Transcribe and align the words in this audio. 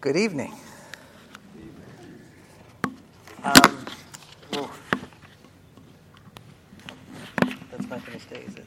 Good 0.00 0.16
evening. 0.16 0.54
Um. 3.44 3.84
That's 7.70 7.86
not 7.86 8.06
going 8.06 8.18
stay, 8.18 8.44
is 8.46 8.54
it? 8.54 8.64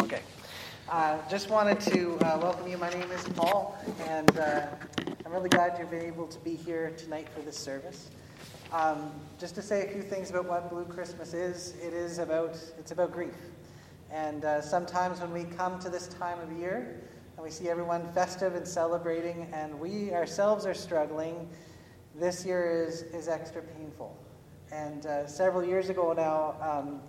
Okay. 0.00 0.22
Uh, 0.88 1.18
just 1.28 1.50
wanted 1.50 1.78
to 1.80 2.14
uh, 2.22 2.38
welcome 2.40 2.66
you. 2.66 2.78
My 2.78 2.88
name 2.88 3.10
is 3.10 3.24
Paul, 3.36 3.76
and 4.08 4.38
uh, 4.38 4.68
I'm 5.26 5.32
really 5.32 5.50
glad 5.50 5.78
you've 5.78 5.90
been 5.90 6.06
able 6.06 6.26
to 6.28 6.38
be 6.38 6.54
here 6.54 6.94
tonight 6.96 7.28
for 7.28 7.42
this 7.42 7.58
service. 7.58 8.08
Um, 8.72 9.10
just 9.38 9.54
to 9.56 9.60
say 9.60 9.86
a 9.86 9.92
few 9.92 10.00
things 10.02 10.30
about 10.30 10.46
what 10.46 10.70
Blue 10.70 10.86
Christmas 10.86 11.34
is, 11.34 11.74
it 11.82 11.92
is 11.92 12.16
about 12.16 12.58
it's 12.78 12.90
about 12.90 13.12
grief, 13.12 13.36
and 14.10 14.46
uh, 14.46 14.62
sometimes 14.62 15.20
when 15.20 15.30
we 15.30 15.44
come 15.44 15.78
to 15.80 15.90
this 15.90 16.08
time 16.08 16.40
of 16.40 16.50
year, 16.58 17.02
we 17.44 17.50
see 17.50 17.68
everyone 17.68 18.10
festive 18.14 18.54
and 18.54 18.66
celebrating, 18.66 19.46
and 19.52 19.78
we 19.78 20.14
ourselves 20.14 20.64
are 20.64 20.72
struggling, 20.72 21.46
this 22.14 22.46
year 22.46 22.86
is, 22.86 23.02
is 23.02 23.28
extra 23.28 23.60
painful. 23.60 24.16
And 24.72 25.04
uh, 25.04 25.26
several 25.26 25.62
years 25.62 25.90
ago 25.90 26.14
now, 26.14 26.54
um, 26.62 27.02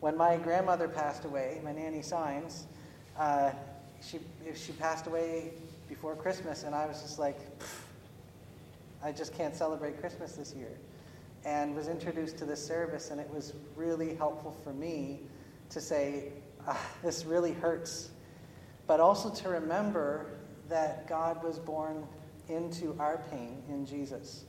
when 0.00 0.16
my 0.16 0.38
grandmother 0.38 0.88
passed 0.88 1.24
away, 1.24 1.60
my 1.62 1.70
nanny 1.70 2.02
Signs, 2.02 2.66
uh, 3.16 3.52
she, 4.02 4.18
she 4.56 4.72
passed 4.72 5.06
away 5.06 5.52
before 5.88 6.16
Christmas, 6.16 6.64
and 6.64 6.74
I 6.74 6.86
was 6.86 7.00
just 7.00 7.20
like, 7.20 7.38
I 9.04 9.12
just 9.12 9.32
can't 9.34 9.54
celebrate 9.54 10.00
Christmas 10.00 10.32
this 10.32 10.52
year. 10.52 10.76
And 11.44 11.76
was 11.76 11.86
introduced 11.86 12.38
to 12.38 12.44
this 12.44 12.66
service, 12.66 13.12
and 13.12 13.20
it 13.20 13.32
was 13.32 13.52
really 13.76 14.16
helpful 14.16 14.56
for 14.64 14.72
me 14.72 15.20
to 15.68 15.80
say, 15.80 16.32
ah, 16.66 16.76
this 17.04 17.24
really 17.24 17.52
hurts 17.52 18.10
but 18.90 18.98
also 18.98 19.30
to 19.30 19.48
remember 19.48 20.26
that 20.68 21.06
God 21.06 21.44
was 21.44 21.60
born 21.60 22.04
into 22.48 22.96
our 22.98 23.22
pain 23.30 23.62
in 23.68 23.86
Jesus, 23.86 24.46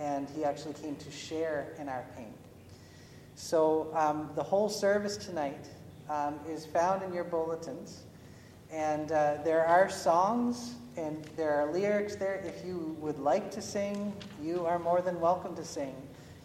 and 0.00 0.28
He 0.30 0.42
actually 0.42 0.74
came 0.74 0.96
to 0.96 1.12
share 1.12 1.76
in 1.78 1.88
our 1.88 2.04
pain. 2.16 2.34
So, 3.36 3.92
um, 3.94 4.30
the 4.34 4.42
whole 4.42 4.68
service 4.68 5.16
tonight 5.16 5.68
um, 6.10 6.40
is 6.48 6.66
found 6.66 7.04
in 7.04 7.14
your 7.14 7.22
bulletins, 7.22 8.02
and 8.72 9.12
uh, 9.12 9.36
there 9.44 9.64
are 9.64 9.88
songs 9.88 10.74
and 10.96 11.24
there 11.36 11.54
are 11.54 11.72
lyrics 11.72 12.16
there. 12.16 12.42
If 12.44 12.66
you 12.66 12.96
would 12.98 13.20
like 13.20 13.52
to 13.52 13.62
sing, 13.62 14.12
you 14.42 14.66
are 14.66 14.80
more 14.80 15.02
than 15.02 15.20
welcome 15.20 15.54
to 15.54 15.64
sing. 15.64 15.94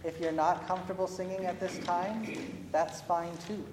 If 0.03 0.19
you're 0.19 0.31
not 0.31 0.67
comfortable 0.67 1.07
singing 1.07 1.47
at 1.47 1.59
this 1.59 1.79
time, 1.79 2.27
that's 2.71 3.01
fine 3.01 3.35
too. 3.47 3.65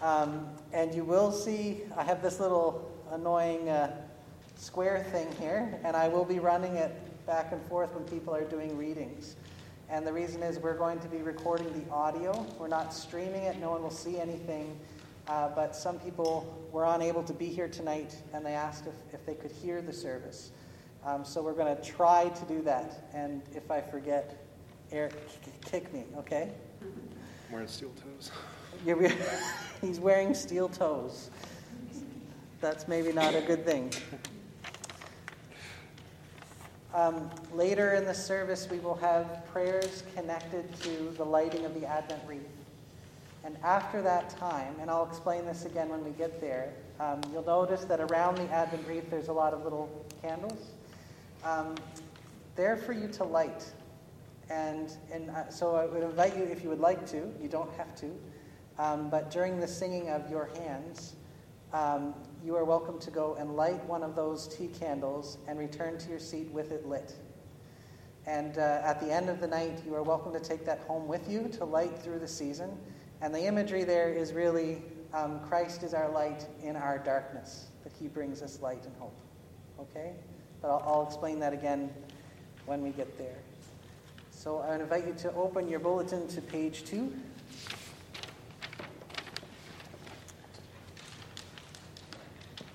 Um, 0.00 0.46
and 0.72 0.94
you 0.94 1.04
will 1.04 1.32
see, 1.32 1.82
I 1.96 2.04
have 2.04 2.22
this 2.22 2.38
little 2.38 2.90
annoying 3.10 3.68
uh, 3.68 3.96
square 4.56 5.04
thing 5.10 5.28
here, 5.40 5.80
and 5.84 5.96
I 5.96 6.08
will 6.08 6.24
be 6.24 6.38
running 6.38 6.76
it 6.76 6.94
back 7.26 7.52
and 7.52 7.62
forth 7.66 7.94
when 7.94 8.04
people 8.04 8.34
are 8.34 8.44
doing 8.44 8.76
readings. 8.76 9.36
And 9.90 10.06
the 10.06 10.12
reason 10.12 10.42
is 10.42 10.58
we're 10.58 10.76
going 10.76 11.00
to 11.00 11.08
be 11.08 11.18
recording 11.18 11.72
the 11.72 11.90
audio. 11.92 12.46
We're 12.58 12.68
not 12.68 12.92
streaming 12.92 13.44
it, 13.44 13.58
no 13.58 13.70
one 13.70 13.82
will 13.82 13.90
see 13.90 14.20
anything. 14.20 14.78
Uh, 15.26 15.48
but 15.54 15.76
some 15.76 15.98
people 15.98 16.68
were 16.72 16.86
unable 16.86 17.22
to 17.22 17.34
be 17.34 17.46
here 17.46 17.68
tonight, 17.68 18.16
and 18.32 18.46
they 18.46 18.54
asked 18.54 18.86
if, 18.86 18.94
if 19.12 19.26
they 19.26 19.34
could 19.34 19.50
hear 19.50 19.82
the 19.82 19.92
service. 19.92 20.52
Um, 21.04 21.24
so 21.24 21.42
we're 21.42 21.54
going 21.54 21.74
to 21.74 21.82
try 21.82 22.28
to 22.28 22.44
do 22.46 22.62
that. 22.62 23.08
And 23.12 23.42
if 23.54 23.70
I 23.70 23.80
forget, 23.80 24.46
Eric, 24.90 25.14
kick 25.64 25.92
me, 25.92 26.04
okay? 26.16 26.50
Wearing 27.50 27.68
steel 27.68 27.92
toes. 28.02 28.30
he's 29.80 30.00
wearing 30.00 30.34
steel 30.34 30.68
toes 30.68 31.30
that's 32.60 32.88
maybe 32.88 33.12
not 33.12 33.34
a 33.34 33.40
good 33.40 33.64
thing. 33.64 33.92
Um, 36.92 37.30
later 37.52 37.94
in 37.94 38.04
the 38.04 38.14
service, 38.14 38.66
we 38.70 38.80
will 38.80 38.96
have 38.96 39.46
prayers 39.52 40.02
connected 40.14 40.74
to 40.80 41.14
the 41.16 41.24
lighting 41.24 41.64
of 41.64 41.74
the 41.74 41.86
Advent 41.86 42.22
wreath. 42.26 42.48
And 43.44 43.56
after 43.62 44.02
that 44.02 44.30
time, 44.30 44.74
and 44.80 44.90
I'll 44.90 45.06
explain 45.06 45.46
this 45.46 45.64
again 45.64 45.88
when 45.88 46.02
we 46.04 46.10
get 46.10 46.40
there, 46.40 46.72
um, 46.98 47.20
you'll 47.32 47.44
notice 47.44 47.84
that 47.84 48.00
around 48.00 48.38
the 48.38 48.50
Advent 48.50 48.86
wreath 48.88 49.08
there's 49.10 49.28
a 49.28 49.32
lot 49.32 49.54
of 49.54 49.62
little 49.62 49.88
candles. 50.20 50.70
Um, 51.44 51.76
they're 52.56 52.76
for 52.76 52.92
you 52.92 53.06
to 53.08 53.24
light. 53.24 53.64
And, 54.50 54.90
and 55.12 55.30
uh, 55.30 55.48
so 55.50 55.76
I 55.76 55.86
would 55.86 56.02
invite 56.02 56.36
you, 56.36 56.42
if 56.42 56.64
you 56.64 56.70
would 56.70 56.80
like 56.80 57.06
to, 57.10 57.32
you 57.40 57.48
don't 57.48 57.72
have 57.74 57.94
to, 58.00 58.10
um, 58.78 59.10
but 59.10 59.30
during 59.30 59.60
the 59.60 59.68
singing 59.68 60.08
of 60.10 60.30
your 60.30 60.50
hands, 60.56 61.16
um, 61.72 62.14
you 62.44 62.56
are 62.56 62.64
welcome 62.64 62.98
to 63.00 63.10
go 63.10 63.36
and 63.38 63.56
light 63.56 63.84
one 63.84 64.02
of 64.02 64.14
those 64.14 64.48
tea 64.48 64.68
candles 64.68 65.38
and 65.46 65.58
return 65.58 65.98
to 65.98 66.08
your 66.08 66.18
seat 66.18 66.48
with 66.50 66.72
it 66.72 66.86
lit. 66.86 67.14
And 68.26 68.58
uh, 68.58 68.80
at 68.84 69.00
the 69.00 69.12
end 69.12 69.28
of 69.28 69.40
the 69.40 69.46
night, 69.46 69.82
you 69.86 69.94
are 69.94 70.02
welcome 70.02 70.32
to 70.32 70.40
take 70.40 70.64
that 70.66 70.80
home 70.80 71.08
with 71.08 71.28
you 71.30 71.48
to 71.58 71.64
light 71.64 71.98
through 71.98 72.18
the 72.18 72.28
season. 72.28 72.70
And 73.20 73.34
the 73.34 73.44
imagery 73.44 73.84
there 73.84 74.12
is 74.12 74.32
really 74.32 74.82
um, 75.12 75.40
Christ 75.40 75.82
is 75.82 75.94
our 75.94 76.10
light 76.10 76.46
in 76.62 76.76
our 76.76 76.98
darkness, 76.98 77.66
that 77.84 77.92
he 77.98 78.06
brings 78.06 78.42
us 78.42 78.60
light 78.60 78.84
and 78.84 78.94
hope. 78.98 79.18
Okay? 79.80 80.12
But 80.60 80.68
I'll, 80.68 80.82
I'll 80.86 81.06
explain 81.06 81.38
that 81.40 81.52
again 81.52 81.90
when 82.66 82.82
we 82.82 82.90
get 82.90 83.16
there. 83.18 83.38
So 84.30 84.58
I 84.58 84.76
invite 84.76 85.06
you 85.06 85.14
to 85.14 85.34
open 85.34 85.68
your 85.68 85.80
bulletin 85.80 86.28
to 86.28 86.40
page 86.40 86.84
two. 86.84 87.12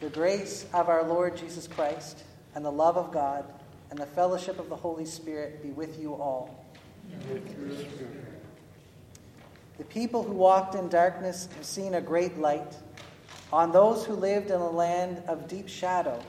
The 0.04 0.10
grace 0.10 0.66
of 0.74 0.90
our 0.90 1.02
Lord 1.02 1.38
Jesus 1.38 1.66
Christ 1.66 2.26
and 2.56 2.66
the 2.66 2.70
love 2.70 2.98
of 2.98 3.14
God 3.14 3.46
and 3.90 3.98
the 3.98 4.06
fellowship 4.06 4.60
of 4.60 4.68
the 4.68 4.76
Holy 4.76 5.06
Spirit 5.06 5.64
be 5.64 5.70
with 5.70 5.98
you 5.98 6.14
all. 6.14 6.66
The 9.78 9.86
people 9.86 10.22
who 10.22 10.34
walked 10.34 10.76
in 10.76 10.90
darkness 10.90 11.48
have 11.56 11.64
seen 11.64 11.94
a 11.94 12.02
great 12.02 12.38
light. 12.38 12.76
On 13.54 13.72
those 13.72 14.06
who 14.06 14.12
lived 14.12 14.52
in 14.52 14.60
a 14.60 14.70
land 14.70 15.24
of 15.26 15.48
deep 15.48 15.70
shadow, 15.70 16.22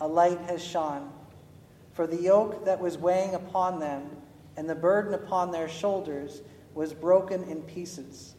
a 0.00 0.06
light 0.06 0.40
has 0.42 0.62
shone. 0.62 1.10
For 1.94 2.06
the 2.06 2.20
yoke 2.20 2.66
that 2.66 2.78
was 2.78 2.98
weighing 2.98 3.34
upon 3.34 3.80
them 3.80 4.10
and 4.58 4.68
the 4.68 4.74
burden 4.74 5.14
upon 5.14 5.50
their 5.50 5.70
shoulders 5.70 6.42
was 6.74 6.92
broken 6.92 7.44
in 7.44 7.62
pieces 7.62 8.34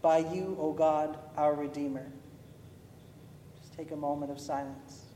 by 0.00 0.20
you, 0.20 0.56
O 0.58 0.72
God, 0.72 1.18
our 1.36 1.52
Redeemer 1.52 2.06
take 3.82 3.90
a 3.90 3.96
moment 3.96 4.30
of 4.30 4.38
silence. 4.38 5.06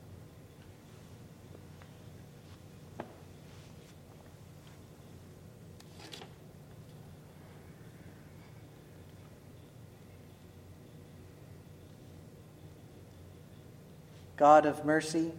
God 14.37 14.67
of 14.67 14.85
mercy, 14.85 15.31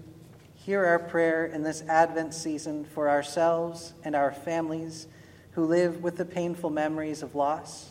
hear 0.56 0.86
our 0.86 0.98
prayer 0.98 1.46
in 1.46 1.64
this 1.64 1.82
Advent 1.90 2.34
season 2.34 2.86
for 2.86 3.10
ourselves 3.10 3.94
and 4.06 4.16
our 4.16 4.32
families 4.32 5.08
who 5.52 5.66
live 5.66 6.02
with 6.02 6.16
the 6.16 6.24
painful 6.24 6.70
memories 6.70 7.22
of 7.22 7.36
loss, 7.36 7.90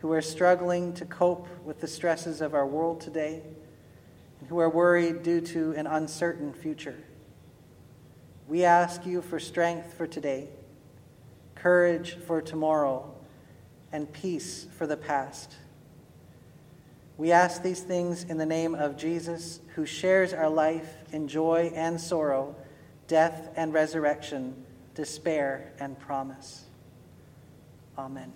who 0.00 0.12
are 0.12 0.20
struggling 0.20 0.92
to 0.92 1.06
cope 1.06 1.48
with 1.64 1.80
the 1.80 1.88
stresses 1.88 2.42
of 2.42 2.52
our 2.52 2.66
world 2.66 3.00
today 3.00 3.40
who 4.48 4.58
are 4.58 4.70
worried 4.70 5.22
due 5.22 5.40
to 5.40 5.72
an 5.72 5.86
uncertain 5.86 6.52
future. 6.52 6.96
We 8.48 8.64
ask 8.64 9.06
you 9.06 9.22
for 9.22 9.38
strength 9.38 9.94
for 9.94 10.06
today, 10.06 10.48
courage 11.54 12.16
for 12.26 12.42
tomorrow, 12.42 13.14
and 13.92 14.12
peace 14.12 14.66
for 14.76 14.86
the 14.86 14.96
past. 14.96 15.54
We 17.16 17.32
ask 17.32 17.62
these 17.62 17.80
things 17.80 18.24
in 18.24 18.38
the 18.38 18.46
name 18.46 18.74
of 18.74 18.96
Jesus, 18.96 19.60
who 19.74 19.84
shares 19.84 20.32
our 20.32 20.48
life 20.48 20.90
in 21.12 21.28
joy 21.28 21.70
and 21.74 22.00
sorrow, 22.00 22.56
death 23.08 23.50
and 23.56 23.74
resurrection, 23.74 24.64
despair 24.94 25.72
and 25.78 25.98
promise. 25.98 26.64
Amen. 27.98 28.32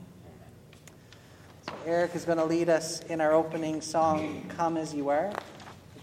So 1.66 1.72
Eric 1.86 2.14
is 2.14 2.26
going 2.26 2.38
to 2.38 2.44
lead 2.44 2.68
us 2.68 3.00
in 3.04 3.22
our 3.22 3.32
opening 3.32 3.80
song, 3.80 4.44
Come 4.50 4.76
As 4.76 4.94
You 4.94 5.08
Are. 5.08 5.32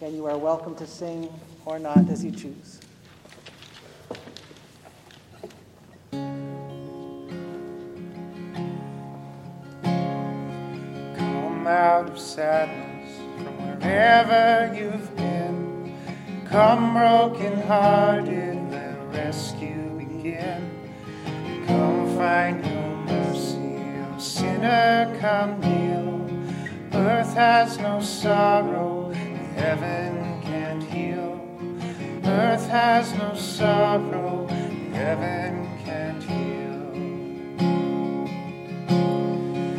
Again, 0.01 0.15
you 0.15 0.25
are 0.25 0.36
welcome 0.36 0.74
to 0.77 0.88
sing 0.88 1.31
or 1.63 1.77
not 1.77 2.09
as 2.09 2.25
you 2.25 2.31
choose. 2.31 2.80
Come 11.15 11.68
out 11.68 12.09
of 12.09 12.18
sadness 12.18 13.15
from 13.38 13.80
wherever 13.80 14.74
you've 14.75 15.15
been. 15.15 15.95
Come 16.50 16.95
broken 16.95 17.62
hearted, 17.62 18.71
let 18.71 18.98
rescue 19.13 20.00
begin. 20.00 20.68
Come 21.68 22.18
find 22.18 22.65
your 22.65 22.95
mercy, 23.06 23.77
O 23.77 24.18
sinner, 24.18 25.15
come 25.19 25.62
kneel. 25.62 26.27
Earth 26.92 27.36
has 27.36 27.77
no 27.77 28.01
sorrow 28.01 29.11
heaven 29.62 30.42
can't 30.42 30.84
heal. 30.92 31.40
Earth 32.25 32.68
has 32.68 33.13
no 33.13 33.36
sorrow, 33.36 34.48
heaven 34.92 35.69
can't 35.86 36.24
heal. 36.24 36.81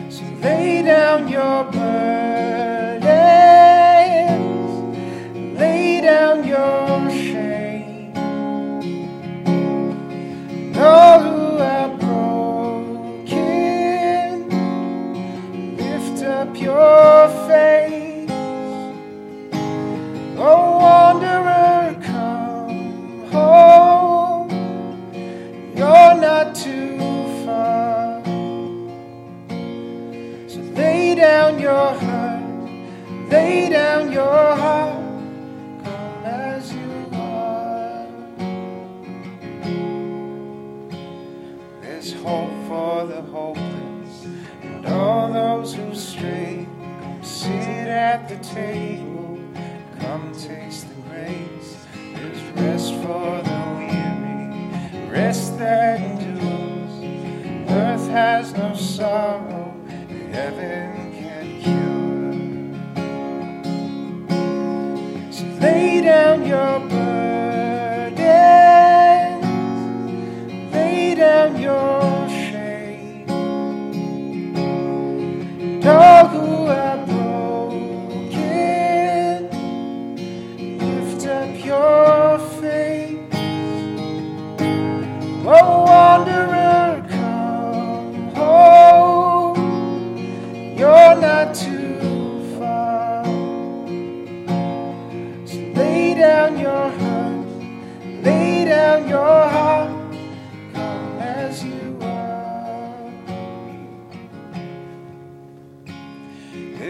So 0.08 0.24
lay 0.40 0.82
down 0.82 1.26
your 1.28 1.64
burdens, 1.64 3.02
lay 5.58 6.00
down 6.00 6.46
your 6.46 7.10
shame. 7.10 8.14
And 10.64 10.76
all 10.76 11.20
who 11.26 11.58
are 11.58 11.90
broken, 12.04 13.26
lift 15.76 16.22
up 16.22 16.56
your 16.56 17.28
face. 17.48 18.11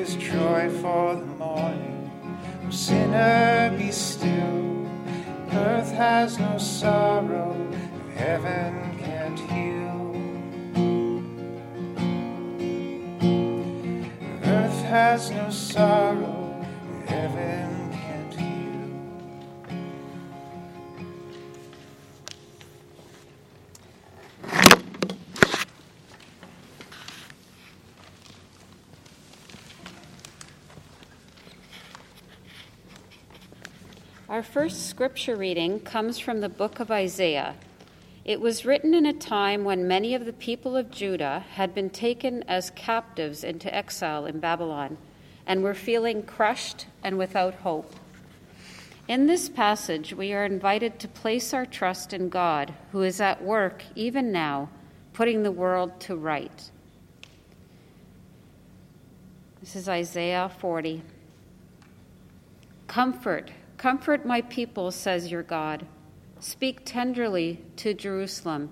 There's 0.04 0.16
joy 0.16 0.69
for 0.81 1.14
the 1.14 1.25
morning, 1.25 2.10
oh, 2.66 2.70
sinner, 2.70 3.72
be 3.78 3.93
still. 3.93 4.88
Earth 5.52 5.93
has 5.93 6.40
no 6.40 6.58
sorrow, 6.58 7.54
heaven 8.16 8.99
can't 8.99 9.38
heal. 9.38 10.10
Earth 14.43 14.82
has 14.87 15.31
no 15.31 15.50
sorrow, 15.50 16.31
Our 34.43 34.49
first 34.49 34.89
scripture 34.89 35.37
reading 35.37 35.79
comes 35.79 36.19
from 36.19 36.41
the 36.41 36.49
book 36.49 36.81
of 36.81 36.91
Isaiah. 36.91 37.55
It 38.25 38.41
was 38.41 38.65
written 38.65 38.93
in 38.93 39.06
a 39.06 39.12
time 39.12 39.62
when 39.62 39.87
many 39.87 40.17
of 40.17 40.25
the 40.25 40.33
people 40.33 40.77
of 40.77 40.91
Judah 40.91 41.44
had 41.53 41.77
been 41.77 41.91
taken 41.91 42.43
as 42.49 42.71
captives 42.71 43.44
into 43.44 43.73
exile 43.73 44.27
in 44.27 44.41
Babylon 44.41 44.99
and 45.47 45.62
were 45.62 45.75
feeling 45.75 46.25
crushed 46.25 46.87
and 47.05 47.19
without 47.19 47.55
hope. 47.55 47.94
In 49.06 49.29
this 49.29 49.49
passage, 49.49 50.12
we 50.12 50.33
are 50.33 50.44
invited 50.44 50.99
to 50.99 51.06
place 51.06 51.55
our 51.55 51.65
trust 51.65 52.12
in 52.12 52.29
God, 52.29 52.75
who 52.91 53.03
is 53.03 53.21
at 53.21 53.44
work 53.44 53.85
even 53.94 54.33
now, 54.33 54.71
putting 55.12 55.44
the 55.44 55.53
world 55.53 56.00
to 56.00 56.17
right. 56.17 56.69
This 59.61 59.77
is 59.77 59.89
Isaiah 59.89 60.50
40. 60.59 61.00
Comfort, 62.89 63.53
comfort 63.82 64.25
my 64.25 64.40
people, 64.43 64.93
says 64.93 65.32
your 65.32 65.43
God. 65.43 65.84
Speak 66.38 66.84
tenderly 66.84 67.61
to 67.75 67.93
Jerusalem. 67.93 68.70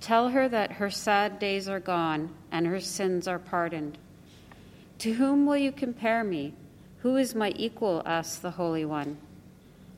Tell 0.00 0.28
her 0.28 0.48
that 0.48 0.70
her 0.70 0.88
sad 0.88 1.40
days 1.40 1.68
are 1.68 1.80
gone 1.80 2.32
and 2.52 2.64
her 2.64 2.78
sins 2.78 3.26
are 3.26 3.40
pardoned. 3.40 3.98
To 5.00 5.14
whom 5.14 5.46
will 5.46 5.56
you 5.56 5.72
compare 5.72 6.22
me? 6.22 6.54
Who 6.98 7.16
is 7.16 7.34
my 7.34 7.54
equal? 7.56 8.04
asks 8.06 8.38
the 8.38 8.52
Holy 8.52 8.84
One. 8.84 9.18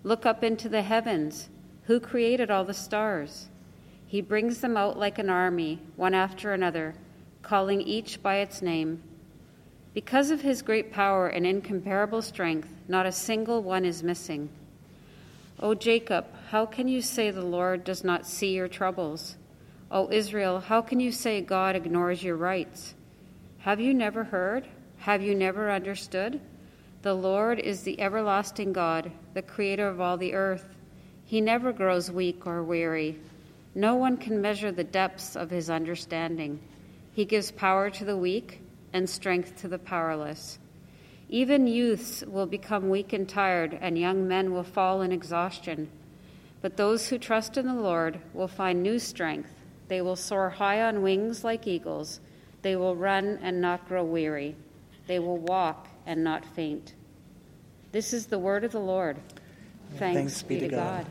Look 0.02 0.25
up 0.25 0.43
into 0.43 0.71
the 0.71 0.81
heavens. 0.81 1.50
Who 1.85 2.00
created 2.00 2.50
all 2.50 2.64
the 2.64 2.73
stars? 2.73 3.49
He 4.07 4.23
brings 4.23 4.62
them 4.62 4.78
out 4.78 4.99
like 4.99 5.19
an 5.19 5.28
army, 5.28 5.78
one 5.97 6.14
after 6.14 6.55
another, 6.55 6.95
calling 7.43 7.83
each 7.83 8.23
by 8.23 8.37
its 8.37 8.62
name. 8.62 9.02
Because 9.99 10.31
of 10.31 10.43
his 10.43 10.62
great 10.62 10.93
power 10.93 11.26
and 11.26 11.45
incomparable 11.45 12.23
strength, 12.23 12.73
not 12.87 13.05
a 13.05 13.11
single 13.11 13.64
one 13.64 13.85
is 13.85 14.05
missing. 14.05 14.49
O 15.59 15.75
Jacob, 15.75 16.25
how 16.50 16.67
can 16.67 16.87
you 16.87 17.02
say 17.02 17.33
the 17.33 17.45
Lord 17.45 17.83
does 17.83 18.05
not 18.05 18.25
see 18.25 18.55
your 18.55 18.69
troubles? 18.69 19.35
O 19.90 20.09
Israel, 20.12 20.61
how 20.61 20.83
can 20.83 21.00
you 21.00 21.11
say 21.11 21.40
God 21.40 21.75
ignores 21.75 22.23
your 22.23 22.37
rights? 22.37 22.95
Have 23.59 23.81
you 23.81 23.93
never 23.93 24.23
heard? 24.23 24.69
Have 24.99 25.21
you 25.21 25.35
never 25.35 25.69
understood? 25.69 26.40
The 27.02 27.14
Lord 27.14 27.59
is 27.59 27.83
the 27.83 28.00
everlasting 28.00 28.73
God, 28.73 29.11
the 29.35 29.43
creator 29.43 29.88
of 29.88 30.00
all 30.00 30.17
the 30.17 30.33
earth. 30.33 30.76
He 31.25 31.40
never 31.40 31.73
grows 31.73 32.09
weak 32.09 32.47
or 32.47 32.62
weary. 32.62 33.19
No 33.75 33.97
one 33.97 34.17
can 34.17 34.40
measure 34.40 34.71
the 34.71 34.85
depths 34.85 35.35
of 35.35 35.50
his 35.50 35.69
understanding. 35.69 36.61
He 37.14 37.25
gives 37.25 37.50
power 37.50 37.90
to 37.90 38.05
the 38.05 38.17
weak 38.17 38.61
and 38.92 39.09
strength 39.09 39.57
to 39.61 39.68
the 39.68 39.78
powerless. 39.78 40.59
Even 41.28 41.66
youths 41.66 42.25
will 42.26 42.47
become 42.47 42.88
weak 42.88 43.12
and 43.12 43.28
tired, 43.28 43.78
and 43.80 43.99
young 43.99 44.26
men 44.26 44.52
will 44.52 44.62
fall 44.62 45.02
in 45.02 45.12
exhaustion. 45.12 45.90
But 46.62 46.76
those 46.76 47.09
who 47.09 47.18
trust 47.18 47.57
in 47.57 47.66
the 47.66 47.75
Lord 47.75 48.21
will 48.33 48.49
find 48.49 48.83
new 48.83 48.99
strength. 48.99 49.54
They 49.88 50.00
will 50.00 50.16
soar 50.16 50.50
high 50.50 50.83
on 50.83 51.02
wings 51.02 51.45
like 51.45 51.66
eagles. 51.66 52.21
They 52.62 52.76
will 52.76 52.97
run 52.97 53.38
and 53.42 53.61
not 53.61 53.87
grow 53.88 54.04
weary. 54.04 54.57
They 55.07 55.18
will 55.18 55.38
walk 55.38 55.88
and 56.07 56.25
not 56.25 56.45
faint. 56.45 56.95
This 57.92 58.12
is 58.12 58.26
the 58.26 58.38
word 58.38 58.64
of 58.64 58.73
the 58.73 58.80
Lord. 58.80 59.18
Thanks, 59.97 60.42
be, 60.42 60.61
to 60.61 60.68
God. 60.68 61.07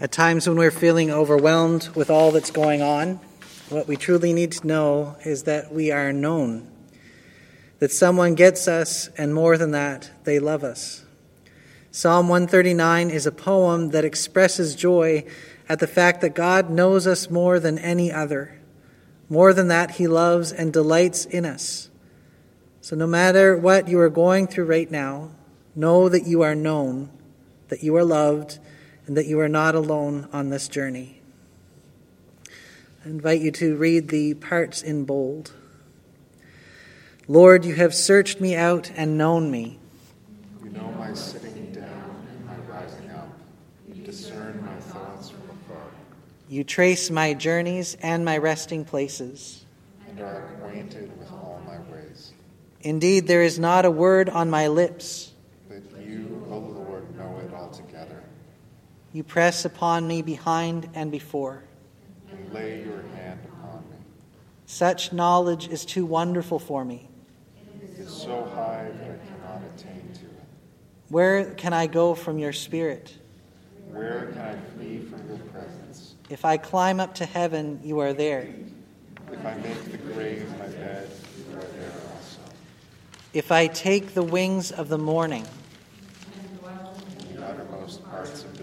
At 0.00 0.12
times 0.12 0.46
when 0.48 0.56
we're 0.56 0.70
feeling 0.70 1.10
overwhelmed 1.10 1.88
with 1.96 2.08
all 2.08 2.30
that's 2.30 2.52
going 2.52 2.82
on, 2.82 3.18
what 3.68 3.88
we 3.88 3.96
truly 3.96 4.32
need 4.32 4.52
to 4.52 4.64
know 4.64 5.16
is 5.24 5.42
that 5.42 5.72
we 5.72 5.90
are 5.90 6.12
known, 6.12 6.70
that 7.80 7.90
someone 7.90 8.36
gets 8.36 8.68
us, 8.68 9.08
and 9.18 9.34
more 9.34 9.58
than 9.58 9.72
that, 9.72 10.08
they 10.22 10.38
love 10.38 10.62
us. 10.62 11.04
Psalm 11.90 12.28
139 12.28 13.10
is 13.10 13.26
a 13.26 13.32
poem 13.32 13.90
that 13.90 14.04
expresses 14.04 14.76
joy 14.76 15.24
at 15.68 15.80
the 15.80 15.88
fact 15.88 16.20
that 16.20 16.32
God 16.32 16.70
knows 16.70 17.08
us 17.08 17.28
more 17.28 17.58
than 17.58 17.76
any 17.76 18.12
other. 18.12 18.56
More 19.28 19.52
than 19.52 19.66
that, 19.66 19.92
He 19.92 20.06
loves 20.06 20.52
and 20.52 20.72
delights 20.72 21.24
in 21.24 21.44
us. 21.44 21.90
So, 22.82 22.94
no 22.94 23.08
matter 23.08 23.56
what 23.56 23.88
you 23.88 23.98
are 23.98 24.10
going 24.10 24.46
through 24.46 24.66
right 24.66 24.88
now, 24.88 25.30
know 25.74 26.08
that 26.08 26.24
you 26.24 26.42
are 26.42 26.54
known, 26.54 27.10
that 27.66 27.82
you 27.82 27.96
are 27.96 28.04
loved, 28.04 28.60
and 29.08 29.16
that 29.16 29.26
you 29.26 29.40
are 29.40 29.48
not 29.48 29.74
alone 29.74 30.28
on 30.34 30.50
this 30.50 30.68
journey. 30.68 31.18
I 33.02 33.08
invite 33.08 33.40
you 33.40 33.50
to 33.52 33.74
read 33.74 34.08
the 34.08 34.34
parts 34.34 34.82
in 34.82 35.06
bold. 35.06 35.52
Lord, 37.26 37.64
you 37.64 37.74
have 37.74 37.94
searched 37.94 38.38
me 38.38 38.54
out 38.54 38.92
and 38.94 39.16
known 39.16 39.50
me. 39.50 39.78
You 40.62 40.70
know 40.70 40.92
my 40.98 41.14
sitting 41.14 41.72
down 41.72 42.26
and 42.30 42.44
my 42.44 42.56
rising 42.70 43.10
up. 43.12 43.30
You 43.88 44.04
discern 44.04 44.62
my 44.62 44.76
thoughts 44.76 45.30
from 45.30 45.40
afar. 45.50 45.84
You 46.50 46.62
trace 46.62 47.10
my 47.10 47.32
journeys 47.32 47.96
and 48.02 48.26
my 48.26 48.36
resting 48.36 48.84
places. 48.84 49.64
And 50.06 50.20
are 50.20 50.54
acquainted 50.54 51.18
with 51.18 51.32
all 51.32 51.62
my 51.66 51.78
ways. 51.90 52.32
Indeed, 52.82 53.26
there 53.26 53.42
is 53.42 53.58
not 53.58 53.86
a 53.86 53.90
word 53.90 54.28
on 54.28 54.50
my 54.50 54.68
lips. 54.68 55.32
But 55.66 55.82
you, 55.98 56.46
O 56.50 56.58
Lord, 56.58 57.16
know 57.16 57.38
it 57.38 57.54
altogether. 57.54 58.22
You 59.12 59.22
press 59.24 59.64
upon 59.64 60.06
me 60.06 60.22
behind 60.22 60.90
and 60.94 61.10
before. 61.10 61.64
And 62.30 62.52
lay 62.52 62.84
your 62.84 63.02
hand 63.16 63.40
upon 63.44 63.84
me. 63.90 63.96
Such 64.66 65.12
knowledge 65.12 65.68
is 65.68 65.84
too 65.84 66.04
wonderful 66.04 66.58
for 66.58 66.84
me. 66.84 67.08
It 67.82 68.00
is 68.00 68.12
so 68.12 68.44
high 68.54 68.90
that 68.92 69.10
I 69.10 69.26
cannot 69.26 69.62
attain 69.74 70.12
to 70.14 70.26
it. 70.26 70.44
Where 71.08 71.54
can 71.54 71.72
I 71.72 71.86
go 71.86 72.14
from 72.14 72.38
your 72.38 72.52
spirit? 72.52 73.16
Where 73.90 74.26
can 74.26 74.38
I 74.38 74.56
flee 74.76 74.98
from 75.00 75.26
your 75.26 75.38
presence? 75.38 76.14
If 76.28 76.44
I 76.44 76.58
climb 76.58 77.00
up 77.00 77.14
to 77.16 77.24
heaven, 77.24 77.80
you 77.82 78.00
are 78.00 78.12
there. 78.12 78.46
If 79.32 79.46
I 79.46 79.54
make 79.54 79.90
the 79.90 79.96
grave 79.98 80.46
my 80.58 80.66
bed, 80.66 81.08
you 81.50 81.56
are 81.56 81.60
there 81.60 81.92
also. 82.14 82.40
If 83.32 83.50
I 83.50 83.66
take 83.66 84.12
the 84.12 84.22
wings 84.22 84.70
of 84.70 84.88
the 84.90 84.98
morning, 84.98 85.46
In 87.30 87.36
the 87.36 87.46
uttermost 87.46 88.04
parts 88.10 88.44
of 88.44 88.57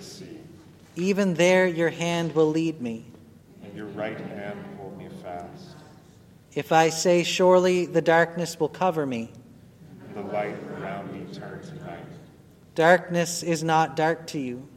even 0.95 1.33
there 1.35 1.67
your 1.67 1.89
hand 1.89 2.33
will 2.35 2.49
lead 2.49 2.81
me. 2.81 3.05
and 3.63 3.75
your 3.75 3.87
right 3.87 4.19
hand 4.19 4.59
hold 4.77 4.97
me 4.97 5.07
fast. 5.21 5.75
If 6.53 6.71
I 6.71 6.89
say, 6.89 7.23
Surely 7.23 7.85
the 7.85 8.01
darkness 8.01 8.59
will 8.59 8.69
cover 8.69 9.05
me, 9.05 9.31
the 10.13 10.21
light 10.21 10.55
around 10.79 11.11
me 11.11 11.25
turns 11.33 11.69
to 11.69 11.75
night. 11.83 12.05
darkness 12.75 13.43
is 13.43 13.63
not 13.63 13.95
dark 13.95 14.27
to 14.27 14.39
you. 14.39 14.67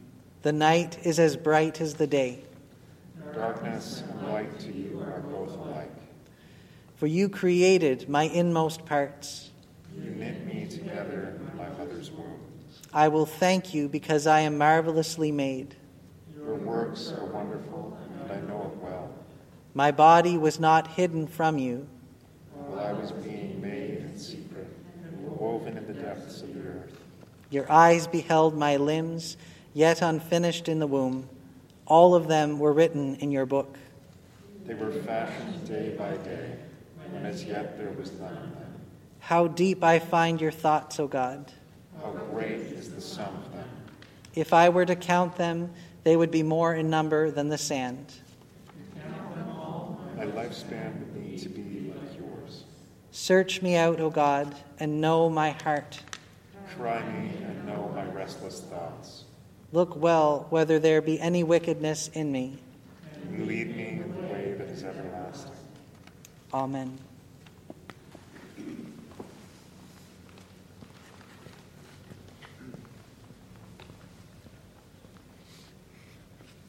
The 0.41 0.51
night 0.53 0.99
is 1.05 1.19
as 1.19 1.35
bright 1.37 1.79
as 1.81 1.93
the 1.95 2.07
day. 2.07 2.43
Darkness 3.33 4.03
and 4.09 4.27
light 4.33 4.59
to 4.59 4.71
you 4.73 4.99
are 5.01 5.19
both 5.21 5.55
alike. 5.55 5.91
For 6.95 7.07
you 7.07 7.29
created 7.29 8.09
my 8.09 8.23
inmost 8.23 8.85
parts. 8.85 9.49
You 9.97 10.09
knit 10.11 10.45
me 10.45 10.65
together 10.65 11.37
in 11.39 11.57
my 11.57 11.69
mother's 11.77 12.11
womb. 12.11 12.39
I 12.93 13.07
will 13.07 13.25
thank 13.25 13.73
you 13.73 13.87
because 13.87 14.27
I 14.27 14.41
am 14.41 14.57
marvelously 14.57 15.31
made. 15.31 15.75
Your 16.45 16.55
works 16.55 17.11
are 17.11 17.25
wonderful, 17.25 17.97
and 18.21 18.31
I 18.31 18.39
know 18.47 18.71
it 18.73 18.83
well. 18.83 19.11
My 19.73 19.91
body 19.91 20.37
was 20.37 20.59
not 20.59 20.87
hidden 20.87 21.27
from 21.27 21.57
you 21.57 21.87
While 22.55 22.79
I 22.79 22.93
was 22.93 23.11
being 23.11 23.61
made 23.61 23.99
in 23.99 24.17
secret, 24.17 24.67
woven 25.39 25.77
in 25.77 25.85
the 25.87 25.93
depths 25.93 26.41
of 26.41 26.53
the 26.53 26.61
earth. 26.61 26.97
Your 27.49 27.71
eyes 27.71 28.07
beheld 28.07 28.57
my 28.57 28.77
limbs, 28.77 29.37
yet 29.73 30.01
unfinished 30.01 30.67
in 30.69 30.79
the 30.79 30.87
womb. 30.87 31.27
All 31.85 32.15
of 32.15 32.27
them 32.27 32.59
were 32.59 32.73
written 32.73 33.15
in 33.15 33.31
your 33.31 33.45
book. 33.45 33.77
They 34.65 34.75
were 34.75 34.91
fashioned 34.91 35.67
day 35.67 35.95
by 35.97 36.17
day, 36.17 36.55
and 37.15 37.25
as 37.25 37.43
yet 37.43 37.77
there 37.77 37.91
was 37.91 38.11
none 38.13 38.33
of 38.37 38.53
them. 38.53 38.73
How 39.19 39.47
deep 39.47 39.83
I 39.83 39.99
find 39.99 40.39
your 40.39 40.51
thoughts, 40.51 40.99
O 40.99 41.07
God. 41.07 41.51
How 42.01 42.11
great 42.11 42.59
is 42.59 42.91
the 42.91 43.01
sum 43.01 43.35
of 43.35 43.51
them! 43.53 43.69
If 44.35 44.53
I 44.53 44.69
were 44.69 44.85
to 44.85 44.95
count 44.95 45.35
them, 45.37 45.71
they 46.03 46.15
would 46.15 46.31
be 46.31 46.43
more 46.43 46.73
in 46.73 46.89
number 46.89 47.31
than 47.31 47.49
the 47.49 47.57
sand. 47.57 48.13
My 50.15 50.25
lifespan 50.25 50.99
would 50.99 51.15
need 51.15 51.39
to 51.39 51.49
be 51.49 51.93
like 51.95 52.17
yours. 52.17 52.63
Search 53.11 53.61
me 53.61 53.75
out, 53.75 53.99
O 53.99 54.09
God, 54.09 54.53
and 54.79 54.99
know 54.99 55.29
my 55.29 55.51
heart. 55.51 56.01
Try 56.75 57.01
me 57.09 57.31
and 57.43 57.65
know 57.65 57.91
my 57.95 58.05
restless 58.05 58.61
thoughts. 58.61 59.23
Look 59.71 59.95
well 59.95 60.47
whether 60.49 60.79
there 60.79 61.01
be 61.01 61.19
any 61.19 61.43
wickedness 61.43 62.09
in 62.13 62.31
me. 62.31 62.57
And 63.23 63.47
lead 63.47 63.75
me 63.75 64.01
in 64.01 64.13
the 64.13 64.33
way 64.33 64.55
that 64.57 64.67
is 64.67 64.83
everlasting. 64.83 65.51
Amen. 66.53 66.97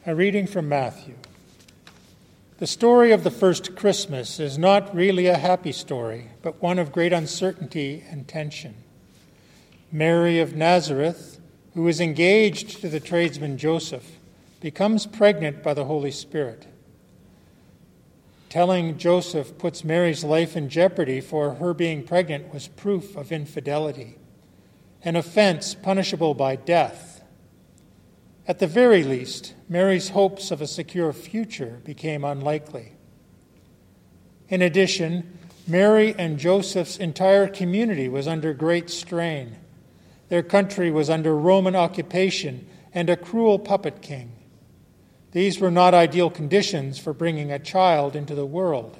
A 0.06 0.14
reading 0.14 0.46
from 0.46 0.66
Matthew. 0.66 1.14
The 2.56 2.66
story 2.66 3.12
of 3.12 3.22
the 3.22 3.30
first 3.30 3.76
Christmas 3.76 4.40
is 4.40 4.56
not 4.56 4.94
really 4.94 5.26
a 5.26 5.36
happy 5.36 5.72
story, 5.72 6.28
but 6.40 6.62
one 6.62 6.78
of 6.78 6.90
great 6.90 7.12
uncertainty 7.12 8.02
and 8.10 8.26
tension. 8.26 8.76
Mary 9.92 10.40
of 10.40 10.56
Nazareth, 10.56 11.38
who 11.74 11.86
is 11.86 12.00
engaged 12.00 12.80
to 12.80 12.88
the 12.88 12.98
tradesman 12.98 13.58
Joseph, 13.58 14.18
becomes 14.62 15.04
pregnant 15.04 15.62
by 15.62 15.74
the 15.74 15.84
Holy 15.84 16.10
Spirit. 16.10 16.66
Telling 18.48 18.96
Joseph 18.96 19.58
puts 19.58 19.84
Mary's 19.84 20.24
life 20.24 20.56
in 20.56 20.70
jeopardy, 20.70 21.20
for 21.20 21.56
her 21.56 21.74
being 21.74 22.04
pregnant 22.04 22.54
was 22.54 22.68
proof 22.68 23.14
of 23.18 23.30
infidelity, 23.30 24.16
an 25.04 25.14
offense 25.14 25.74
punishable 25.74 26.32
by 26.32 26.56
death. 26.56 27.09
At 28.50 28.58
the 28.58 28.66
very 28.66 29.04
least, 29.04 29.54
Mary's 29.68 30.08
hopes 30.08 30.50
of 30.50 30.60
a 30.60 30.66
secure 30.66 31.12
future 31.12 31.80
became 31.84 32.24
unlikely. 32.24 32.94
In 34.48 34.60
addition, 34.60 35.38
Mary 35.68 36.16
and 36.18 36.36
Joseph's 36.36 36.96
entire 36.96 37.46
community 37.46 38.08
was 38.08 38.26
under 38.26 38.52
great 38.52 38.90
strain. 38.90 39.56
Their 40.30 40.42
country 40.42 40.90
was 40.90 41.08
under 41.08 41.36
Roman 41.36 41.76
occupation 41.76 42.66
and 42.92 43.08
a 43.08 43.16
cruel 43.16 43.60
puppet 43.60 44.02
king. 44.02 44.32
These 45.30 45.60
were 45.60 45.70
not 45.70 45.94
ideal 45.94 46.28
conditions 46.28 46.98
for 46.98 47.12
bringing 47.12 47.52
a 47.52 47.60
child 47.60 48.16
into 48.16 48.34
the 48.34 48.44
world. 48.44 48.96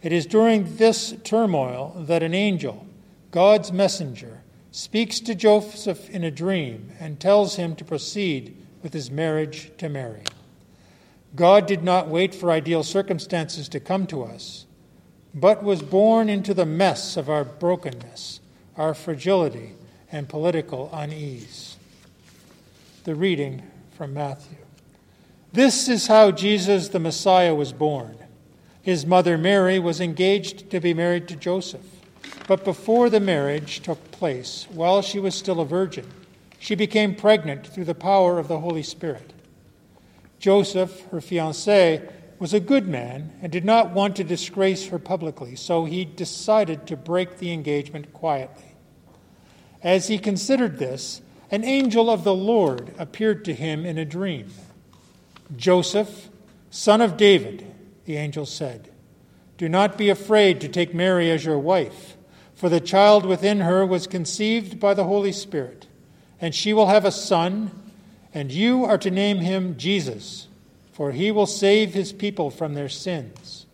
It 0.00 0.12
is 0.12 0.24
during 0.24 0.76
this 0.76 1.14
turmoil 1.24 1.94
that 2.06 2.22
an 2.22 2.32
angel, 2.32 2.86
God's 3.32 3.70
messenger, 3.70 4.40
speaks 4.76 5.20
to 5.20 5.34
Joseph 5.34 6.10
in 6.10 6.22
a 6.22 6.30
dream 6.30 6.92
and 7.00 7.18
tells 7.18 7.56
him 7.56 7.74
to 7.76 7.84
proceed 7.84 8.54
with 8.82 8.92
his 8.92 9.10
marriage 9.10 9.70
to 9.78 9.88
Mary. 9.88 10.22
God 11.34 11.66
did 11.66 11.82
not 11.82 12.08
wait 12.08 12.34
for 12.34 12.50
ideal 12.50 12.82
circumstances 12.82 13.70
to 13.70 13.80
come 13.80 14.06
to 14.08 14.22
us, 14.22 14.66
but 15.32 15.62
was 15.62 15.80
born 15.80 16.28
into 16.28 16.52
the 16.52 16.66
mess 16.66 17.16
of 17.16 17.30
our 17.30 17.42
brokenness, 17.42 18.40
our 18.76 18.92
fragility, 18.92 19.72
and 20.12 20.28
political 20.28 20.90
unease. 20.92 21.78
The 23.04 23.14
reading 23.14 23.62
from 23.96 24.12
Matthew. 24.12 24.58
This 25.54 25.88
is 25.88 26.08
how 26.08 26.32
Jesus 26.32 26.88
the 26.88 27.00
Messiah 27.00 27.54
was 27.54 27.72
born. 27.72 28.18
His 28.82 29.06
mother 29.06 29.38
Mary 29.38 29.78
was 29.78 30.02
engaged 30.02 30.68
to 30.68 30.80
be 30.80 30.92
married 30.92 31.28
to 31.28 31.36
Joseph. 31.36 31.95
But 32.46 32.64
before 32.64 33.10
the 33.10 33.20
marriage 33.20 33.80
took 33.80 34.10
place, 34.12 34.66
while 34.70 35.02
she 35.02 35.18
was 35.18 35.34
still 35.34 35.60
a 35.60 35.64
virgin, 35.64 36.06
she 36.58 36.74
became 36.74 37.14
pregnant 37.14 37.66
through 37.66 37.84
the 37.84 37.94
power 37.94 38.38
of 38.38 38.48
the 38.48 38.60
Holy 38.60 38.82
Spirit. 38.82 39.32
Joseph, 40.38 41.06
her 41.10 41.20
fiance, 41.20 42.08
was 42.38 42.52
a 42.52 42.60
good 42.60 42.86
man 42.86 43.32
and 43.42 43.50
did 43.50 43.64
not 43.64 43.92
want 43.92 44.16
to 44.16 44.24
disgrace 44.24 44.86
her 44.86 44.98
publicly, 44.98 45.56
so 45.56 45.84
he 45.84 46.04
decided 46.04 46.86
to 46.86 46.96
break 46.96 47.38
the 47.38 47.52
engagement 47.52 48.12
quietly. 48.12 48.74
As 49.82 50.08
he 50.08 50.18
considered 50.18 50.78
this, 50.78 51.22
an 51.50 51.64
angel 51.64 52.10
of 52.10 52.24
the 52.24 52.34
Lord 52.34 52.94
appeared 52.98 53.44
to 53.46 53.54
him 53.54 53.86
in 53.86 53.98
a 53.98 54.04
dream. 54.04 54.50
Joseph, 55.56 56.28
son 56.70 57.00
of 57.00 57.16
David, 57.16 57.66
the 58.04 58.16
angel 58.16 58.46
said, 58.46 58.90
do 59.58 59.68
not 59.68 59.96
be 59.96 60.10
afraid 60.10 60.60
to 60.60 60.68
take 60.68 60.94
Mary 60.94 61.30
as 61.30 61.44
your 61.44 61.58
wife, 61.58 62.15
for 62.56 62.70
the 62.70 62.80
child 62.80 63.26
within 63.26 63.60
her 63.60 63.86
was 63.86 64.06
conceived 64.06 64.80
by 64.80 64.94
the 64.94 65.04
Holy 65.04 65.30
Spirit, 65.30 65.86
and 66.40 66.54
she 66.54 66.72
will 66.72 66.86
have 66.86 67.04
a 67.04 67.12
son, 67.12 67.70
and 68.32 68.50
you 68.50 68.84
are 68.84 68.98
to 68.98 69.10
name 69.10 69.38
him 69.38 69.76
Jesus, 69.76 70.48
for 70.90 71.12
he 71.12 71.30
will 71.30 71.46
save 71.46 71.92
his 71.92 72.14
people 72.14 72.50
from 72.50 72.72
their 72.72 72.88
sins. 72.88 73.66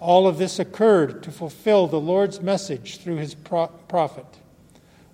All 0.00 0.26
of 0.26 0.36
this 0.38 0.58
occurred 0.58 1.22
to 1.22 1.30
fulfill 1.30 1.86
the 1.86 2.00
Lord's 2.00 2.40
message 2.40 2.98
through 2.98 3.16
his 3.16 3.34
pro- 3.34 3.68
prophet. 3.68 4.26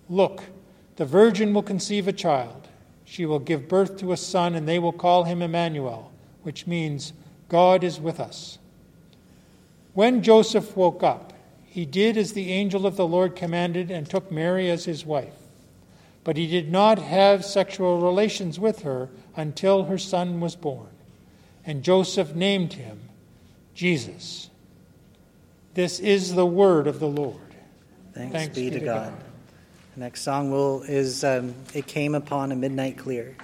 Look, 0.08 0.42
the 0.96 1.04
virgin 1.04 1.52
will 1.52 1.62
conceive 1.62 2.08
a 2.08 2.12
child. 2.12 2.68
She 3.04 3.26
will 3.26 3.38
give 3.38 3.68
birth 3.68 3.98
to 3.98 4.12
a 4.12 4.16
son, 4.16 4.54
and 4.54 4.66
they 4.66 4.78
will 4.78 4.92
call 4.92 5.24
him 5.24 5.42
Emmanuel, 5.42 6.10
which 6.42 6.66
means 6.66 7.12
God 7.50 7.84
is 7.84 8.00
with 8.00 8.18
us. 8.18 8.58
When 9.92 10.22
Joseph 10.22 10.74
woke 10.74 11.02
up, 11.02 11.34
he 11.76 11.84
did 11.84 12.16
as 12.16 12.32
the 12.32 12.52
angel 12.52 12.86
of 12.86 12.96
the 12.96 13.06
Lord 13.06 13.36
commanded 13.36 13.90
and 13.90 14.08
took 14.08 14.32
Mary 14.32 14.70
as 14.70 14.86
his 14.86 15.04
wife. 15.04 15.34
But 16.24 16.38
he 16.38 16.46
did 16.46 16.72
not 16.72 16.98
have 16.98 17.44
sexual 17.44 18.00
relations 18.00 18.58
with 18.58 18.80
her 18.80 19.10
until 19.36 19.84
her 19.84 19.98
son 19.98 20.40
was 20.40 20.56
born. 20.56 20.88
And 21.66 21.82
Joseph 21.82 22.34
named 22.34 22.72
him 22.72 22.98
Jesus. 23.74 24.48
This 25.74 26.00
is 26.00 26.34
the 26.34 26.46
word 26.46 26.86
of 26.86 26.98
the 26.98 27.08
Lord. 27.08 27.54
Thanks, 28.14 28.32
Thanks 28.32 28.56
be, 28.56 28.70
be, 28.70 28.78
to 28.78 28.82
God. 28.82 29.10
God. 29.10 29.24
The 29.96 30.00
next 30.00 30.22
song 30.22 30.50
will, 30.50 30.82
is 30.84 31.24
um, 31.24 31.54
It 31.74 31.86
Came 31.86 32.14
Upon 32.14 32.52
a 32.52 32.56
Midnight 32.56 32.96
Clear. 32.96 33.36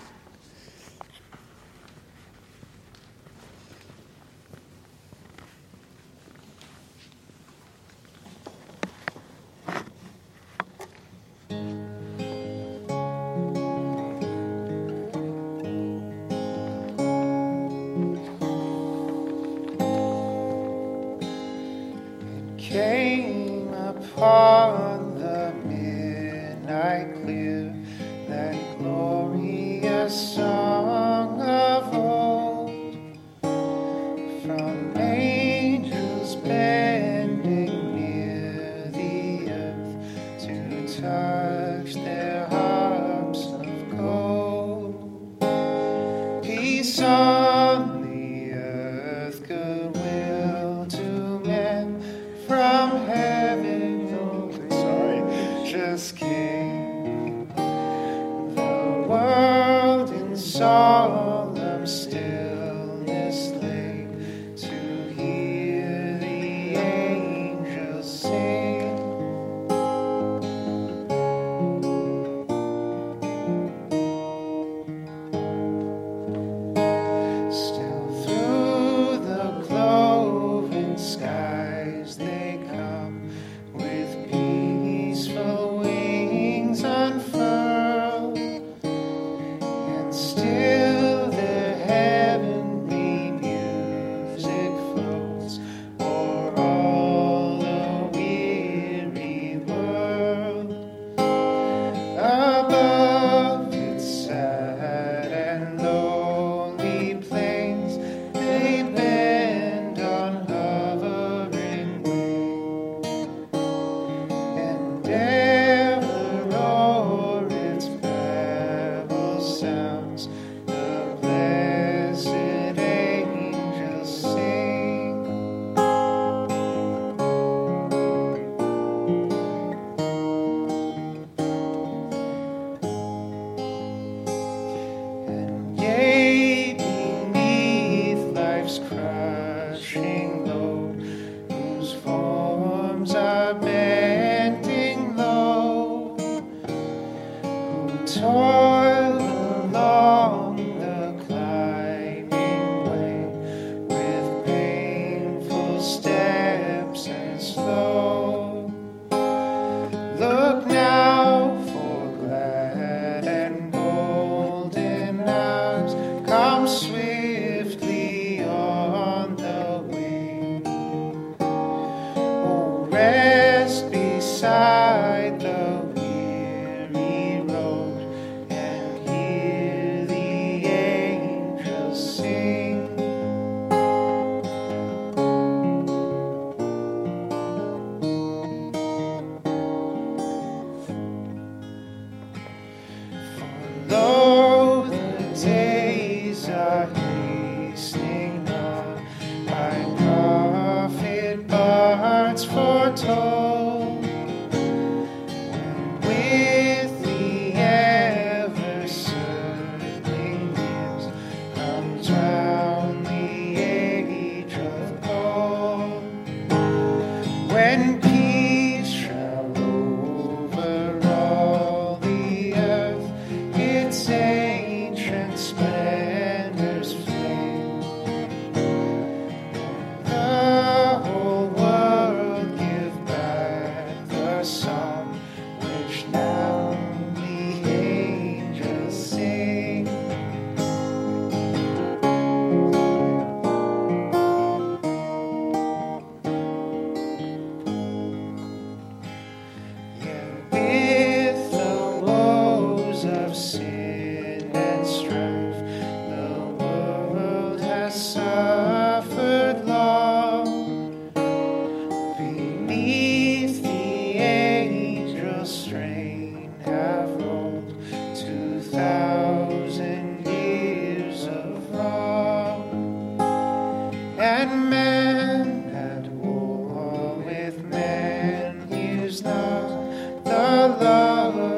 came 22.73 23.69
upon 23.75 25.02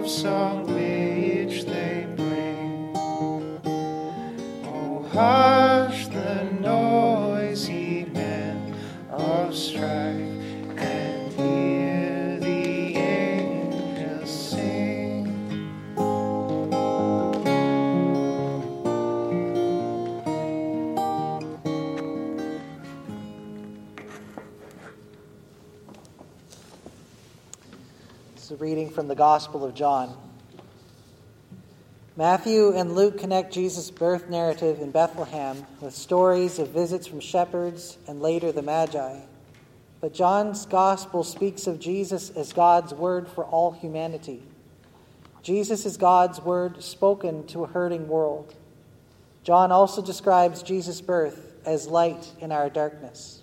love 0.04 0.10
song. 0.10 0.63
From 29.04 29.10
the 29.10 29.14
Gospel 29.14 29.62
of 29.66 29.74
John. 29.74 30.16
Matthew 32.16 32.72
and 32.74 32.94
Luke 32.94 33.18
connect 33.18 33.52
Jesus' 33.52 33.90
birth 33.90 34.30
narrative 34.30 34.80
in 34.80 34.92
Bethlehem 34.92 35.66
with 35.82 35.94
stories 35.94 36.58
of 36.58 36.70
visits 36.70 37.06
from 37.06 37.20
shepherds 37.20 37.98
and 38.08 38.22
later 38.22 38.50
the 38.50 38.62
Magi. 38.62 39.20
But 40.00 40.14
John's 40.14 40.64
Gospel 40.64 41.22
speaks 41.22 41.66
of 41.66 41.80
Jesus 41.80 42.30
as 42.30 42.54
God's 42.54 42.94
word 42.94 43.28
for 43.28 43.44
all 43.44 43.72
humanity. 43.72 44.42
Jesus 45.42 45.84
is 45.84 45.98
God's 45.98 46.40
word 46.40 46.82
spoken 46.82 47.46
to 47.48 47.64
a 47.64 47.68
hurting 47.68 48.08
world. 48.08 48.54
John 49.42 49.70
also 49.70 50.00
describes 50.00 50.62
Jesus' 50.62 51.02
birth 51.02 51.52
as 51.66 51.86
light 51.86 52.32
in 52.40 52.52
our 52.52 52.70
darkness. 52.70 53.42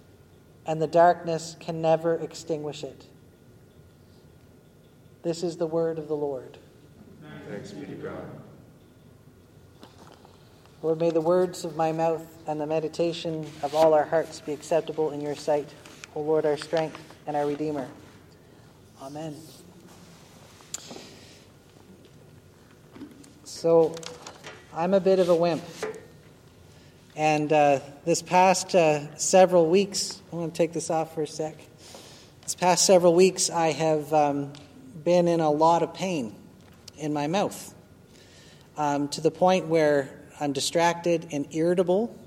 and 0.65 0.81
the 0.81 0.87
darkness 0.87 1.55
can 1.59 1.81
never 1.81 2.15
extinguish 2.15 2.83
it. 2.83 3.05
This 5.23 5.43
is 5.43 5.57
the 5.57 5.67
word 5.67 5.99
of 5.99 6.07
the 6.07 6.15
Lord. 6.15 6.57
Thanks 7.49 7.71
be 7.71 7.85
to 7.85 7.95
God. 7.95 8.23
Lord, 10.81 10.99
may 10.99 11.11
the 11.11 11.21
words 11.21 11.63
of 11.65 11.75
my 11.75 11.91
mouth 11.91 12.25
and 12.47 12.59
the 12.59 12.65
meditation 12.65 13.45
of 13.61 13.75
all 13.75 13.93
our 13.93 14.05
hearts 14.05 14.41
be 14.41 14.53
acceptable 14.53 15.11
in 15.11 15.21
your 15.21 15.35
sight, 15.35 15.69
O 16.15 16.21
Lord, 16.21 16.45
our 16.45 16.57
strength 16.57 16.99
and 17.27 17.35
our 17.35 17.45
Redeemer. 17.45 17.87
Amen. 19.01 19.35
So, 23.43 23.95
I'm 24.73 24.93
a 24.93 24.99
bit 24.99 25.19
of 25.19 25.29
a 25.29 25.35
wimp. 25.35 25.61
And 27.15 27.51
uh, 27.51 27.81
this 28.05 28.21
past 28.21 28.73
uh, 28.73 29.15
several 29.17 29.69
weeks, 29.69 30.21
I'm 30.31 30.39
going 30.39 30.51
to 30.51 30.57
take 30.57 30.71
this 30.71 30.89
off 30.89 31.13
for 31.13 31.23
a 31.23 31.27
sec. 31.27 31.57
This 32.43 32.55
past 32.55 32.85
several 32.85 33.13
weeks, 33.13 33.49
I 33.49 33.73
have 33.73 34.13
um, 34.13 34.53
been 35.03 35.27
in 35.27 35.41
a 35.41 35.51
lot 35.51 35.83
of 35.83 35.93
pain 35.93 36.33
in 36.97 37.11
my 37.11 37.27
mouth 37.27 37.75
um, 38.77 39.09
to 39.09 39.19
the 39.19 39.31
point 39.31 39.67
where 39.67 40.09
I'm 40.39 40.53
distracted 40.53 41.27
and 41.33 41.53
irritable. 41.53 42.17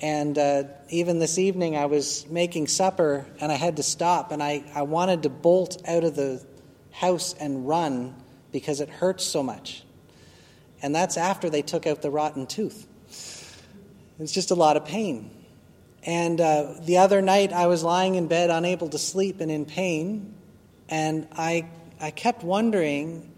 And 0.00 0.36
uh, 0.36 0.64
even 0.90 1.20
this 1.20 1.38
evening, 1.38 1.76
I 1.76 1.86
was 1.86 2.28
making 2.28 2.66
supper 2.66 3.26
and 3.40 3.52
I 3.52 3.54
had 3.54 3.76
to 3.76 3.84
stop 3.84 4.32
and 4.32 4.42
I, 4.42 4.64
I 4.74 4.82
wanted 4.82 5.22
to 5.22 5.28
bolt 5.28 5.80
out 5.86 6.02
of 6.02 6.16
the 6.16 6.44
house 6.90 7.32
and 7.34 7.68
run 7.68 8.14
because 8.50 8.80
it 8.80 8.88
hurts 8.88 9.24
so 9.24 9.44
much. 9.44 9.84
And 10.82 10.92
that's 10.94 11.16
after 11.16 11.48
they 11.48 11.62
took 11.62 11.86
out 11.86 12.02
the 12.02 12.10
rotten 12.10 12.46
tooth. 12.46 12.88
It's 14.18 14.32
just 14.32 14.50
a 14.50 14.54
lot 14.54 14.76
of 14.76 14.84
pain. 14.84 15.30
And 16.02 16.40
uh, 16.40 16.74
the 16.82 16.98
other 16.98 17.20
night, 17.20 17.52
I 17.52 17.66
was 17.66 17.82
lying 17.82 18.14
in 18.14 18.28
bed, 18.28 18.50
unable 18.50 18.88
to 18.90 18.98
sleep 18.98 19.40
and 19.40 19.50
in 19.50 19.64
pain, 19.64 20.34
and 20.88 21.26
I, 21.32 21.66
I 22.00 22.12
kept 22.12 22.44
wondering 22.44 23.32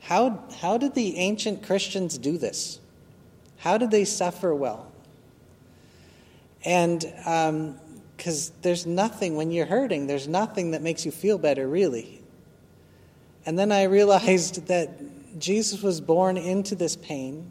how, 0.00 0.44
how 0.60 0.78
did 0.78 0.94
the 0.94 1.16
ancient 1.16 1.62
Christians 1.62 2.18
do 2.18 2.36
this? 2.36 2.80
How 3.58 3.78
did 3.78 3.90
they 3.90 4.04
suffer 4.04 4.54
well? 4.54 4.92
And 6.64 7.00
because 8.16 8.50
um, 8.50 8.56
there's 8.62 8.86
nothing, 8.86 9.36
when 9.36 9.50
you're 9.50 9.66
hurting, 9.66 10.06
there's 10.06 10.28
nothing 10.28 10.72
that 10.72 10.82
makes 10.82 11.06
you 11.06 11.12
feel 11.12 11.38
better, 11.38 11.66
really. 11.66 12.22
And 13.46 13.58
then 13.58 13.72
I 13.72 13.84
realized 13.84 14.66
that 14.66 14.90
Jesus 15.38 15.82
was 15.82 16.00
born 16.00 16.36
into 16.36 16.74
this 16.74 16.94
pain 16.94 17.46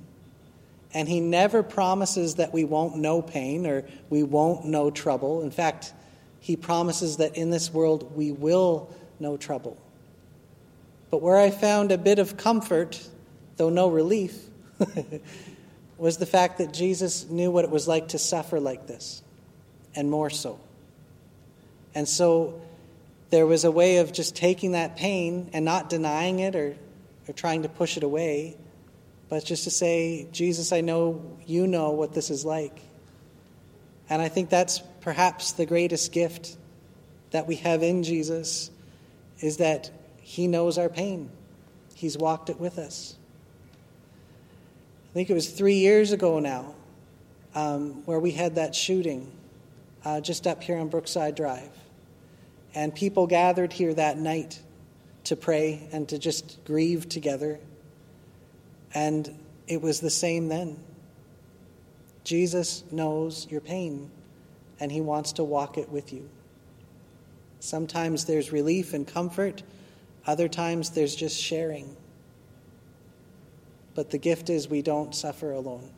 and 0.93 1.08
He 1.08 1.19
never 1.19 1.63
promises 1.63 2.36
that 2.36 2.54
we 2.54 2.63
won't 2.63 2.97
know 2.97 3.21
pain 3.21 3.65
or 3.65 3.86
we 4.10 4.23
won't 4.23 4.65
know 4.65 4.91
trouble. 4.91 5.41
In 5.41 5.51
fact, 5.51 5.93
He 6.39 6.56
promises 6.56 7.17
that 7.17 7.36
in 7.36 7.49
this 7.49 7.73
world 7.73 8.15
we 8.15 8.32
will 8.32 8.93
know 9.19 9.38
trouble. 9.38 9.77
But 11.10 11.21
where 11.21 11.38
I 11.38 11.49
found 11.49 11.91
a 11.91 11.97
bit 11.97 12.19
of 12.19 12.38
comfort, 12.38 13.06
though 13.58 13.69
no 13.69 13.89
relief, 13.89 14.38
was 15.97 16.17
the 16.17 16.25
fact 16.25 16.58
that 16.58 16.73
Jesus 16.73 17.30
knew 17.30 17.51
what 17.51 17.65
it 17.65 17.69
was 17.69 17.88
like 17.88 18.10
to 18.10 18.17
suffer 18.17 18.60
like 18.60 18.88
this, 18.88 19.21
and 19.93 20.10
more 20.10 20.30
so. 20.30 20.60
And 21.93 22.08
so 22.08 22.62
there 23.30 23.45
was 23.45 23.65
a 23.65 23.71
way 23.71 23.97
of 23.97 24.12
just 24.12 24.36
taking 24.36 24.71
that 24.71 24.95
pain 24.95 25.49
and 25.54 25.65
not 25.65 25.89
denying 25.89 26.39
it 26.39 26.56
or, 26.56 26.75
or 27.27 27.34
trying 27.34 27.63
to 27.63 27.69
push 27.69 27.97
it 27.97 28.04
away 28.04 28.58
but 29.32 29.46
just 29.46 29.63
to 29.63 29.72
say, 29.72 30.28
Jesus, 30.34 30.74
I 30.74 30.82
know 30.82 31.38
you 31.46 31.65
know 31.65 31.91
what 31.91 32.13
this 32.13 32.30
is 32.30 32.44
like. 32.44 32.78
And 34.10 34.22
I 34.22 34.28
think 34.28 34.50
that's 34.50 34.80
perhaps 35.00 35.54
the 35.54 35.65
greatest 35.65 36.12
gift 36.12 36.58
that 37.30 37.48
we 37.48 37.56
have 37.56 37.82
in 37.82 38.04
Jesus 38.04 38.70
is 39.39 39.56
that 39.58 39.89
he 40.20 40.48
knows 40.48 40.78
our 40.78 40.89
pain. 40.89 41.30
He's 41.96 42.17
walked 42.17 42.50
it 42.50 42.60
with 42.60 42.78
us. 42.78 43.15
I 45.12 45.13
think 45.13 45.30
it 45.30 45.34
was 45.34 45.50
three 45.50 45.76
years 45.76 46.12
ago 46.12 46.39
now 46.39 46.76
um, 47.56 48.06
where 48.06 48.20
we 48.20 48.32
had 48.32 48.56
that 48.56 48.76
shooting 48.76 49.32
uh, 50.04 50.20
just 50.20 50.46
up 50.46 50.62
here 50.62 50.78
on 50.78 50.89
Brookside 50.89 51.36
Drive. 51.36 51.72
And 52.76 52.94
people 52.94 53.28
gathered 53.28 53.72
here 53.72 53.94
that 53.94 54.17
night 54.17 54.60
to 55.24 55.38
pray 55.38 55.88
and 55.94 56.10
to 56.10 56.17
just 56.20 56.65
grieve 56.65 57.08
together. 57.08 57.62
And 58.93 59.38
it 59.67 59.82
was 59.82 59.99
the 59.99 60.10
same 60.10 60.49
then. 60.49 60.77
Jesus 62.23 62.84
knows 62.91 63.47
your 63.49 63.62
pain, 63.62 64.12
and 64.80 64.91
he 64.91 65.01
wants 65.01 65.32
to 65.34 65.43
walk 65.43 65.77
it 65.77 65.89
with 65.89 66.13
you. 66.13 66.30
Sometimes 67.60 68.25
there's 68.25 68.51
relief 68.51 68.93
and 68.93 69.08
comfort, 69.08 69.63
other 70.27 70.47
times 70.47 70.91
there's 70.91 71.15
just 71.15 71.39
sharing. 71.41 71.95
But 73.95 74.12
the 74.12 74.17
gift 74.17 74.49
is 74.49 74.67
we 74.67 74.82
don't 74.82 75.15
suffer 75.15 75.51
alone. 75.51 75.89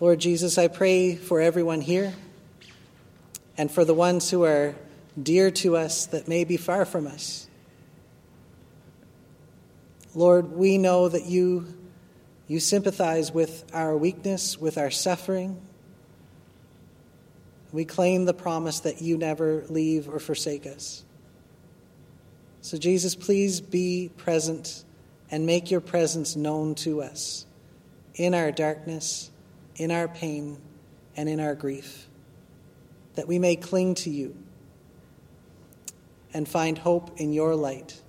Lord 0.00 0.18
Jesus, 0.18 0.58
I 0.58 0.66
pray 0.66 1.14
for 1.14 1.40
everyone 1.40 1.80
here 1.80 2.12
and 3.56 3.70
for 3.70 3.84
the 3.84 3.94
ones 3.94 4.30
who 4.30 4.44
are 4.44 4.74
dear 5.20 5.50
to 5.50 5.76
us 5.76 6.06
that 6.06 6.28
may 6.28 6.44
be 6.44 6.56
far 6.56 6.84
from 6.84 7.06
us. 7.06 7.46
Lord, 10.14 10.52
we 10.52 10.78
know 10.78 11.08
that 11.08 11.26
you, 11.26 11.66
you 12.48 12.60
sympathize 12.60 13.32
with 13.32 13.64
our 13.72 13.96
weakness, 13.96 14.58
with 14.58 14.78
our 14.78 14.90
suffering. 14.90 15.60
We 17.72 17.84
claim 17.84 18.24
the 18.24 18.34
promise 18.34 18.80
that 18.80 19.00
you 19.00 19.16
never 19.16 19.64
leave 19.68 20.08
or 20.08 20.18
forsake 20.18 20.66
us. 20.66 21.04
So, 22.60 22.76
Jesus, 22.78 23.14
please 23.14 23.60
be 23.60 24.10
present 24.18 24.84
and 25.30 25.46
make 25.46 25.70
your 25.70 25.80
presence 25.80 26.36
known 26.36 26.74
to 26.76 27.02
us 27.02 27.46
in 28.14 28.34
our 28.34 28.52
darkness, 28.52 29.30
in 29.76 29.90
our 29.90 30.06
pain, 30.06 30.58
and 31.16 31.28
in 31.28 31.40
our 31.40 31.54
grief 31.54 32.08
that 33.14 33.28
we 33.28 33.38
may 33.38 33.56
cling 33.56 33.94
to 33.96 34.10
you 34.10 34.36
and 36.34 36.48
find 36.48 36.78
hope 36.78 37.20
in 37.20 37.32
your 37.32 37.54
light. 37.54 38.00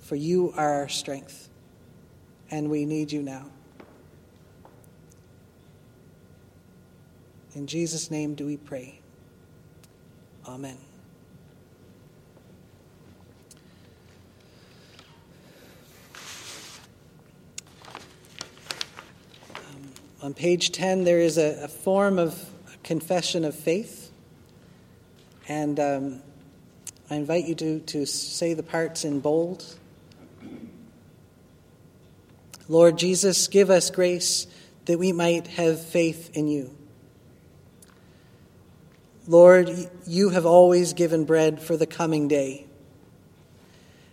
For 0.00 0.16
you 0.16 0.52
are 0.56 0.74
our 0.74 0.88
strength, 0.88 1.48
and 2.50 2.70
we 2.70 2.84
need 2.84 3.12
you 3.12 3.22
now. 3.22 3.46
In 7.54 7.66
Jesus' 7.66 8.10
name 8.10 8.34
do 8.34 8.46
we 8.46 8.56
pray. 8.56 9.00
Amen. 10.46 10.76
Um, 19.56 19.90
on 20.22 20.34
page 20.34 20.70
10, 20.70 21.04
there 21.04 21.18
is 21.18 21.38
a, 21.38 21.64
a 21.64 21.68
form 21.68 22.18
of 22.18 22.48
confession 22.86 23.44
of 23.44 23.54
faith. 23.54 24.10
And 25.48 25.78
um, 25.78 26.22
I 27.10 27.16
invite 27.16 27.44
you 27.44 27.54
to, 27.56 27.80
to 27.80 28.06
say 28.06 28.54
the 28.54 28.62
parts 28.62 29.04
in 29.04 29.20
bold. 29.20 29.64
Lord 32.68 32.96
Jesus, 32.96 33.48
give 33.48 33.70
us 33.70 33.90
grace 33.90 34.46
that 34.86 34.98
we 34.98 35.12
might 35.12 35.48
have 35.48 35.84
faith 35.84 36.30
in 36.34 36.48
you. 36.48 36.76
Lord, 39.26 39.68
you 40.06 40.30
have 40.30 40.46
always 40.46 40.92
given 40.92 41.24
bread 41.24 41.60
for 41.60 41.76
the 41.76 41.86
coming 41.86 42.28
day. 42.28 42.66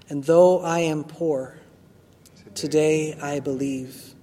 And 0.09 0.23
though 0.23 0.61
I 0.61 0.79
am 0.79 1.03
poor, 1.03 1.59
today 2.55 3.15
I 3.21 3.39
believe. 3.39 4.15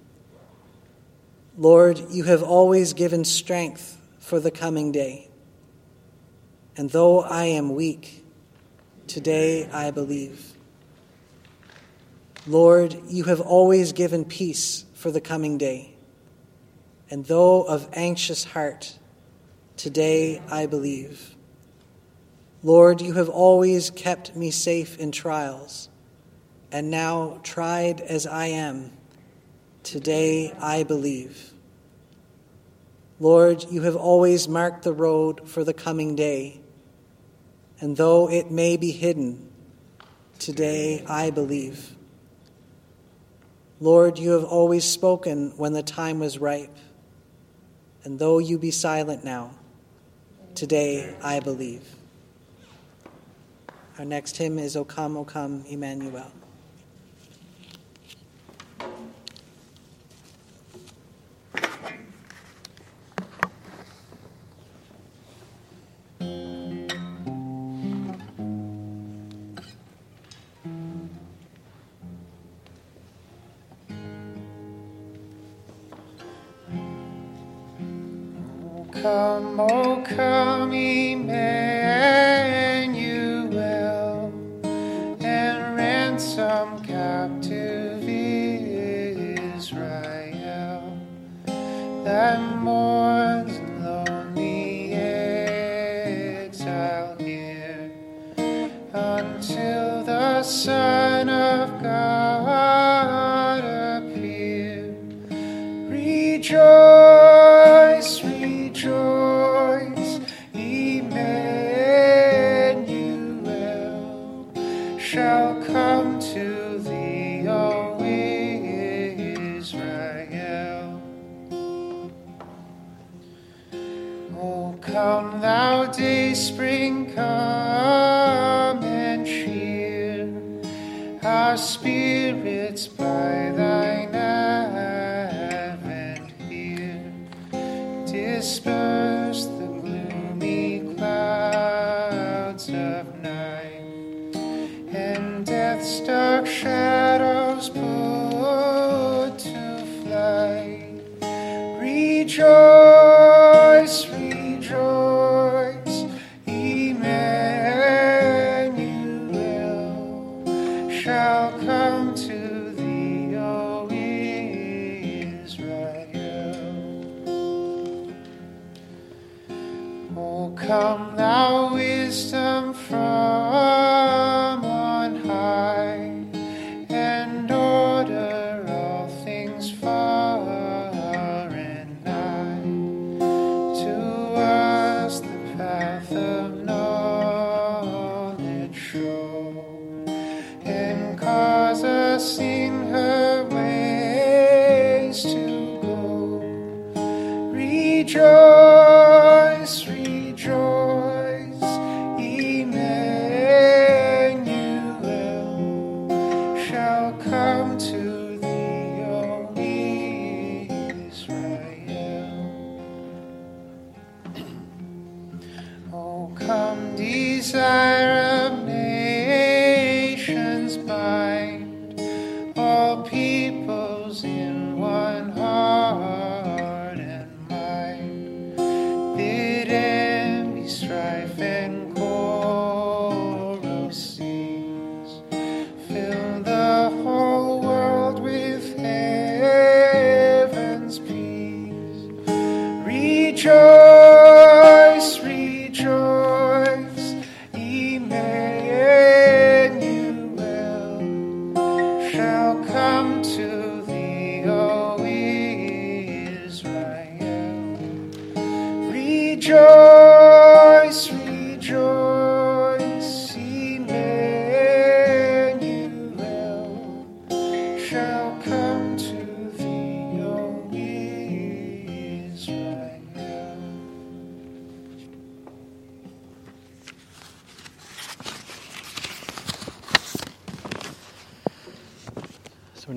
Lord, 1.57 2.01
you 2.11 2.25
have 2.25 2.43
always 2.43 2.93
given 2.93 3.23
strength 3.23 3.97
for 4.21 4.39
the 4.39 4.51
coming 4.51 4.93
day. 4.93 5.27
And 6.77 6.89
though 6.89 7.19
I 7.21 7.45
am 7.45 7.75
weak, 7.75 8.23
today 9.07 9.69
I 9.73 9.91
believe. 9.91 10.53
Lord, 12.47 12.97
you 13.07 13.25
have 13.25 13.41
always 13.41 13.91
given 13.91 14.23
peace 14.23 14.85
for 14.93 15.11
the 15.11 15.19
coming 15.19 15.57
day. 15.57 15.95
And 17.09 17.25
though 17.25 17.63
of 17.63 17.89
anxious 17.91 18.45
heart, 18.45 18.97
today 19.75 20.41
I 20.49 20.65
believe. 20.65 21.35
Lord, 22.63 23.01
you 23.01 23.13
have 23.13 23.29
always 23.29 23.89
kept 23.89 24.35
me 24.35 24.51
safe 24.51 24.97
in 24.97 25.11
trials, 25.11 25.89
and 26.71 26.89
now, 26.89 27.39
tried 27.43 27.99
as 27.99 28.25
I 28.25 28.45
am, 28.47 28.91
today 29.83 30.53
I 30.61 30.83
believe. 30.83 31.50
Lord, 33.21 33.65
you 33.69 33.83
have 33.83 33.95
always 33.95 34.47
marked 34.47 34.83
the 34.83 34.93
road 34.93 35.47
for 35.47 35.63
the 35.63 35.75
coming 35.75 36.15
day, 36.15 36.59
and 37.79 37.95
though 37.95 38.27
it 38.27 38.49
may 38.49 38.77
be 38.77 38.89
hidden, 38.89 39.47
today 40.39 41.05
I 41.07 41.29
believe. 41.29 41.95
Lord, 43.79 44.17
you 44.17 44.31
have 44.31 44.43
always 44.43 44.85
spoken 44.85 45.51
when 45.55 45.73
the 45.73 45.83
time 45.83 46.17
was 46.17 46.39
ripe, 46.39 46.75
and 48.03 48.17
though 48.17 48.39
you 48.39 48.57
be 48.57 48.71
silent 48.71 49.23
now, 49.23 49.51
today 50.55 51.15
I 51.21 51.41
believe. 51.41 51.83
Our 53.99 54.05
next 54.05 54.37
hymn 54.37 54.57
is 54.57 54.75
O 54.75 54.83
Come, 54.83 55.15
O 55.15 55.25
Come, 55.25 55.63
Emmanuel. 55.69 56.31
That 92.03 92.39
mourns 92.57 93.59
lonely 93.79 94.93
exile 96.43 97.15
here. 97.19 97.91
Until 98.93 100.03
the 100.03 100.43
Son 100.43 101.10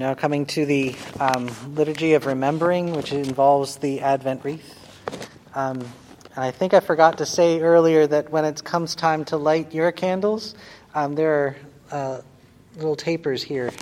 now 0.05 0.13
coming 0.13 0.45
to 0.45 0.67
the 0.67 0.95
um, 1.19 1.51
Liturgy 1.75 2.13
of 2.13 2.27
Remembering, 2.27 2.93
which 2.93 3.11
involves 3.11 3.77
the 3.77 4.03
Advent 4.03 4.45
wreath. 4.45 4.79
Um, 5.55 5.79
and 5.79 6.45
I 6.45 6.51
think 6.51 6.75
I 6.75 6.81
forgot 6.81 7.17
to 7.19 7.25
say 7.25 7.63
earlier 7.63 8.07
that 8.09 8.29
when 8.31 8.45
it 8.45 8.63
comes 8.63 8.95
time 8.95 9.25
to 9.25 9.39
light 9.39 9.73
your 9.73 9.93
candles, 9.93 10.57
um, 10.95 11.15
there 11.15 11.33
are 11.33 11.57
uh, 11.91 12.21
little 12.77 12.97
tapers 12.97 13.43
here 13.43 13.73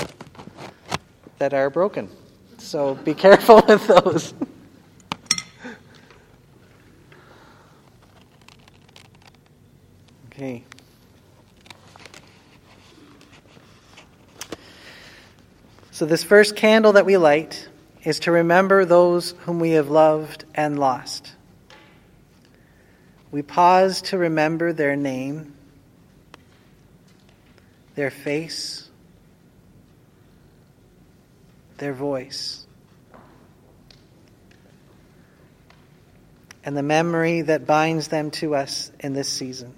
that 1.38 1.54
are 1.54 1.70
broken. 1.70 2.08
So 2.56 2.94
be 2.94 3.14
careful 3.14 3.56
with 3.68 3.85
those. 3.88 4.32
So, 16.03 16.07
this 16.07 16.25
first 16.25 16.57
candle 16.57 16.95
that 16.95 17.07
we 17.07 17.17
light 17.17 17.69
is 18.03 18.19
to 18.19 18.33
remember 18.33 18.85
those 18.85 19.37
whom 19.43 19.61
we 19.61 19.71
have 19.71 19.88
loved 19.88 20.45
and 20.53 20.77
lost. 20.77 21.33
We 23.31 23.43
pause 23.43 24.03
to 24.03 24.19
remember 24.19 24.73
their 24.73 24.97
name, 24.97 25.55
their 27.95 28.11
face, 28.11 28.91
their 31.79 31.93
voice, 31.93 32.67
and 36.65 36.77
the 36.77 36.83
memory 36.83 37.43
that 37.43 37.65
binds 37.65 38.09
them 38.09 38.33
to 38.33 38.57
us 38.57 38.91
in 38.99 39.12
this 39.12 39.29
season. 39.29 39.73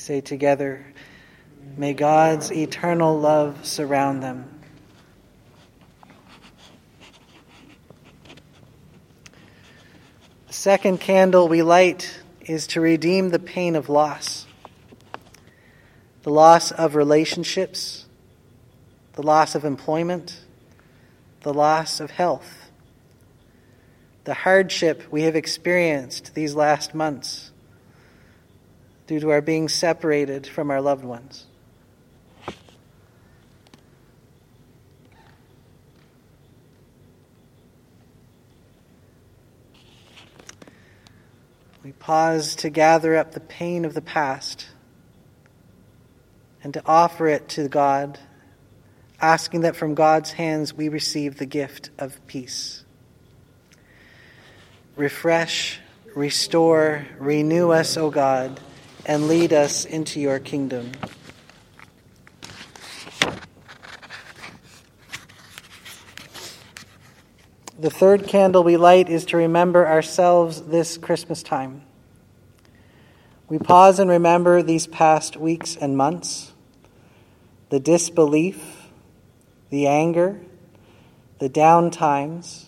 Say 0.00 0.22
together, 0.22 0.82
May 1.76 1.92
God's 1.92 2.50
eternal 2.50 3.20
love 3.20 3.66
surround 3.66 4.22
them. 4.22 4.48
The 10.46 10.52
second 10.52 11.00
candle 11.00 11.48
we 11.48 11.62
light 11.62 12.18
is 12.40 12.66
to 12.68 12.80
redeem 12.80 13.28
the 13.28 13.38
pain 13.38 13.76
of 13.76 13.88
loss 13.88 14.46
the 16.22 16.30
loss 16.30 16.70
of 16.70 16.96
relationships, 16.96 18.04
the 19.14 19.22
loss 19.22 19.54
of 19.54 19.64
employment, 19.64 20.38
the 21.40 21.54
loss 21.54 21.98
of 21.98 22.10
health, 22.10 22.70
the 24.24 24.34
hardship 24.34 25.02
we 25.10 25.22
have 25.22 25.34
experienced 25.34 26.34
these 26.34 26.54
last 26.54 26.94
months 26.94 27.49
due 29.10 29.18
to 29.18 29.30
our 29.30 29.40
being 29.40 29.68
separated 29.68 30.46
from 30.46 30.70
our 30.70 30.80
loved 30.80 31.04
ones. 31.04 31.44
We 41.82 41.90
pause 41.90 42.54
to 42.54 42.70
gather 42.70 43.16
up 43.16 43.32
the 43.32 43.40
pain 43.40 43.84
of 43.84 43.94
the 43.94 44.00
past 44.00 44.68
and 46.62 46.72
to 46.74 46.82
offer 46.86 47.26
it 47.26 47.48
to 47.48 47.66
God, 47.66 48.16
asking 49.20 49.62
that 49.62 49.74
from 49.74 49.96
God's 49.96 50.30
hands 50.30 50.72
we 50.72 50.88
receive 50.88 51.36
the 51.36 51.46
gift 51.46 51.90
of 51.98 52.24
peace. 52.28 52.84
Refresh, 54.94 55.80
restore, 56.14 57.08
renew 57.18 57.70
us, 57.72 57.96
O 57.96 58.08
God 58.10 58.60
and 59.06 59.28
lead 59.28 59.52
us 59.52 59.84
into 59.84 60.20
your 60.20 60.38
kingdom. 60.38 60.92
The 67.78 67.90
third 67.90 68.26
candle 68.26 68.62
we 68.62 68.76
light 68.76 69.08
is 69.08 69.24
to 69.26 69.38
remember 69.38 69.86
ourselves 69.86 70.60
this 70.60 70.98
Christmas 70.98 71.42
time. 71.42 71.82
We 73.48 73.58
pause 73.58 73.98
and 73.98 74.10
remember 74.10 74.62
these 74.62 74.86
past 74.86 75.36
weeks 75.36 75.76
and 75.76 75.96
months 75.96 76.52
the 77.70 77.80
disbelief, 77.80 78.88
the 79.70 79.86
anger, 79.86 80.40
the 81.38 81.48
down 81.48 81.90
times, 81.90 82.66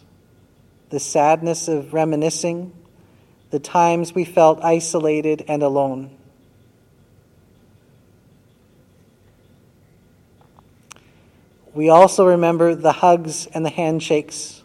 the 0.90 1.00
sadness 1.00 1.68
of 1.68 1.92
reminiscing, 1.92 2.72
the 3.50 3.58
times 3.58 4.14
we 4.14 4.24
felt 4.24 4.62
isolated 4.62 5.44
and 5.46 5.62
alone. 5.62 6.16
We 11.74 11.88
also 11.88 12.26
remember 12.26 12.74
the 12.74 12.92
hugs 12.92 13.46
and 13.46 13.64
the 13.64 13.70
handshakes, 13.70 14.62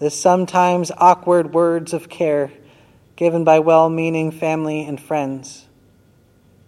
the 0.00 0.10
sometimes 0.10 0.90
awkward 0.96 1.54
words 1.54 1.92
of 1.92 2.08
care 2.08 2.50
given 3.14 3.44
by 3.44 3.60
well 3.60 3.88
meaning 3.88 4.30
family 4.30 4.84
and 4.84 5.00
friends, 5.00 5.66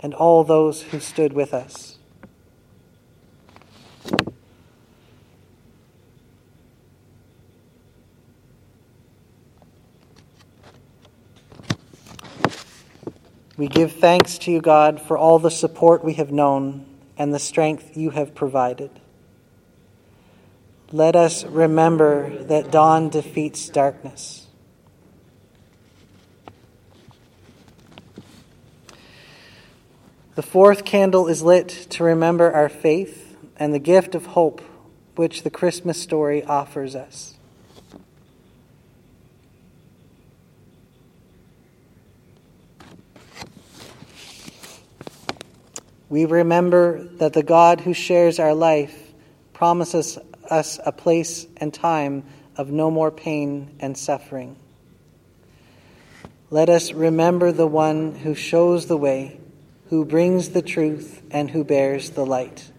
and 0.01 0.15
all 0.15 0.45
those 0.45 0.83
who 0.83 1.01
stood 1.01 1.33
with 1.33 1.53
us. 1.53 1.99
We 13.57 13.67
give 13.67 13.95
thanks 13.95 14.39
to 14.39 14.53
you, 14.53 14.61
God, 14.61 15.01
for 15.01 15.19
all 15.19 15.41
the 15.41 15.51
support 15.51 16.05
we 16.05 16.15
have 16.15 16.31
known 16.31 16.87
and 17.19 17.35
the 17.35 17.41
strength 17.41 17.97
you 17.97 18.11
have 18.11 18.33
provided. 18.33 18.91
Let 20.91 21.17
us 21.17 21.45
remember 21.45 22.31
that 22.45 22.71
dawn 22.71 23.11
defeats 23.11 23.69
darkness. 23.69 24.47
The 30.35 30.43
fourth 30.43 30.87
candle 30.87 31.29
is 31.29 31.43
lit 31.43 31.69
to 31.91 32.05
remember 32.05 32.51
our 32.51 32.71
faith 32.71 33.37
and 33.59 33.75
the 33.75 33.79
gift 33.79 34.15
of 34.15 34.27
hope 34.27 34.63
which 35.15 35.43
the 35.43 35.51
Christmas 35.51 36.01
story 36.01 36.43
offers 36.43 36.97
us. 36.97 37.35
We 46.09 46.25
remember 46.25 47.05
that 47.19 47.35
the 47.35 47.43
God 47.43 47.83
who 47.83 47.93
shares 47.93 48.39
our 48.39 48.55
life 48.55 49.13
promises 49.53 50.19
us 50.49 50.81
a 50.85 50.93
place 50.93 51.47
and 51.57 51.73
time 51.73 52.25
of 52.57 52.71
no 52.71 52.91
more 52.91 53.11
pain 53.11 53.77
and 53.81 53.97
suffering. 53.97 54.57
Let 56.51 56.69
us 56.69 56.93
remember 56.93 57.53
the 57.53 57.67
one 57.67 58.15
who 58.15 58.35
shows 58.35 58.87
the 58.87 58.97
way, 58.97 59.39
who 59.91 60.05
brings 60.05 60.51
the 60.51 60.63
truth, 60.63 61.23
and 61.31 61.51
who 61.51 61.63
bears 61.63 62.11
the 62.11 62.25
light. 62.25 62.71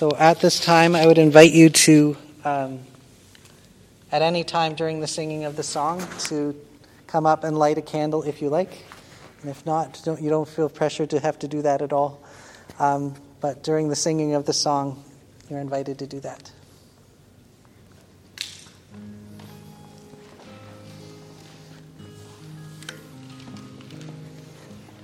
So 0.00 0.16
at 0.16 0.40
this 0.40 0.58
time, 0.58 0.96
I 0.96 1.06
would 1.06 1.18
invite 1.18 1.52
you 1.52 1.68
to, 1.68 2.16
um, 2.42 2.80
at 4.10 4.22
any 4.22 4.44
time 4.44 4.74
during 4.74 5.00
the 5.00 5.06
singing 5.06 5.44
of 5.44 5.56
the 5.56 5.62
song, 5.62 6.02
to 6.20 6.56
come 7.10 7.26
up 7.26 7.42
and 7.42 7.58
light 7.58 7.76
a 7.76 7.82
candle 7.82 8.22
if 8.22 8.40
you 8.40 8.48
like. 8.48 8.84
And 9.42 9.50
if 9.50 9.66
not, 9.66 10.00
don't, 10.04 10.20
you 10.22 10.30
don't 10.30 10.48
feel 10.48 10.68
pressure 10.68 11.06
to 11.06 11.18
have 11.20 11.38
to 11.40 11.48
do 11.48 11.62
that 11.62 11.82
at 11.82 11.92
all. 11.92 12.22
Um, 12.78 13.14
but 13.40 13.62
during 13.62 13.88
the 13.88 13.96
singing 13.96 14.34
of 14.34 14.46
the 14.46 14.52
song, 14.52 15.02
you're 15.48 15.58
invited 15.58 15.98
to 15.98 16.06
do 16.06 16.20
that. 16.20 16.52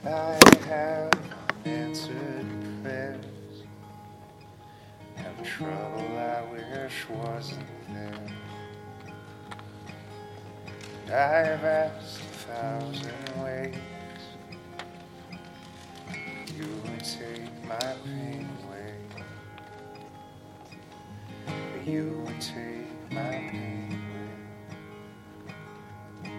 I 0.05 0.39
have 0.69 1.13
answered 1.65 2.47
prayers, 2.85 3.25
have 5.17 5.43
trouble 5.43 6.17
I 6.17 6.43
wish 6.53 7.09
wasn't 7.09 7.67
there. 7.89 8.46
I've 11.07 11.65
asked 11.65 12.19
a 12.19 12.23
thousand 12.51 13.15
ways. 13.41 13.77
You 16.57 16.67
would 16.83 17.05
take 17.05 17.65
my 17.65 17.95
pain 18.05 18.49
away. 18.65 18.95
You 21.87 22.25
would 22.27 22.41
take 22.41 23.13
my 23.13 23.21
pain 23.21 24.01
away. 26.25 26.31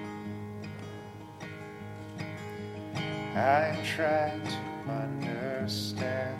I 3.38 3.80
tried 3.86 4.44
to 4.44 4.92
understand 4.92 6.38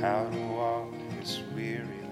how 0.00 0.28
to 0.28 0.38
walk 0.48 0.92
this 1.20 1.40
weary. 1.54 2.03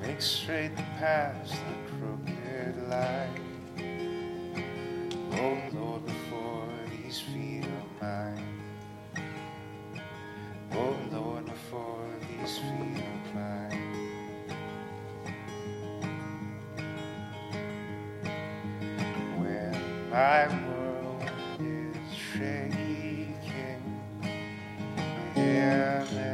Make 0.00 0.22
straight 0.22 0.74
the 0.76 0.82
paths 0.98 1.50
the 1.52 1.74
crooked 1.98 2.88
lie. 2.88 3.28
Oh 5.32 5.58
Lord, 5.72 6.06
before 6.06 6.68
these 6.90 7.20
feet 7.20 7.64
of 7.64 8.02
mine. 8.02 8.62
Oh 10.72 10.96
Lord, 11.12 11.44
before 11.44 12.08
these 12.28 12.58
feet 12.58 13.04
of 13.04 13.34
mine. 13.34 13.90
When 19.38 20.10
my 20.10 20.48
world 20.66 21.30
is 21.60 22.14
shaking, 22.14 23.34
heaven 25.34 26.29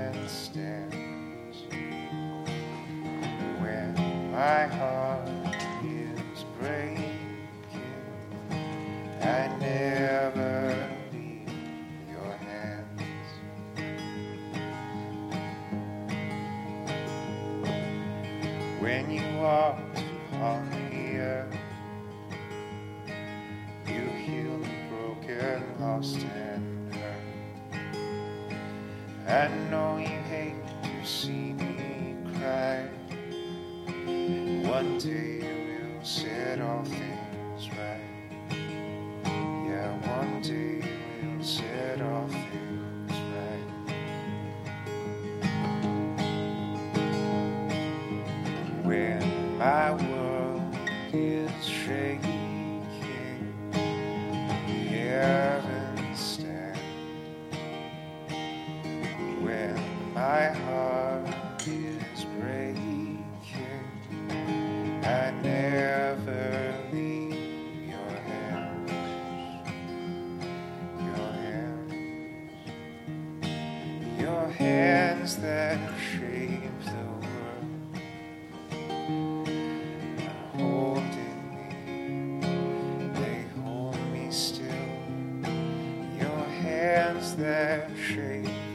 hands 87.37 87.87
that 88.17 88.66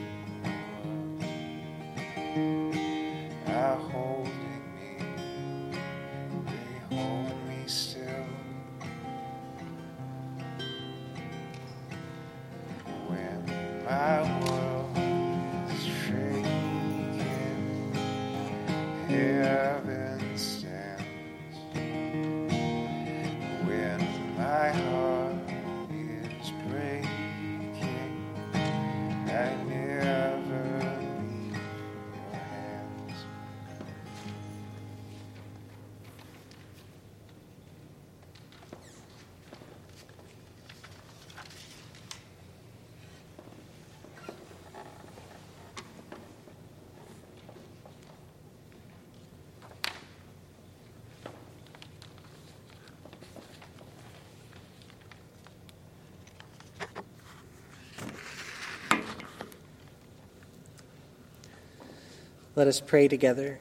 Let 62.62 62.68
us 62.68 62.80
pray 62.80 63.07
together. 63.07 63.59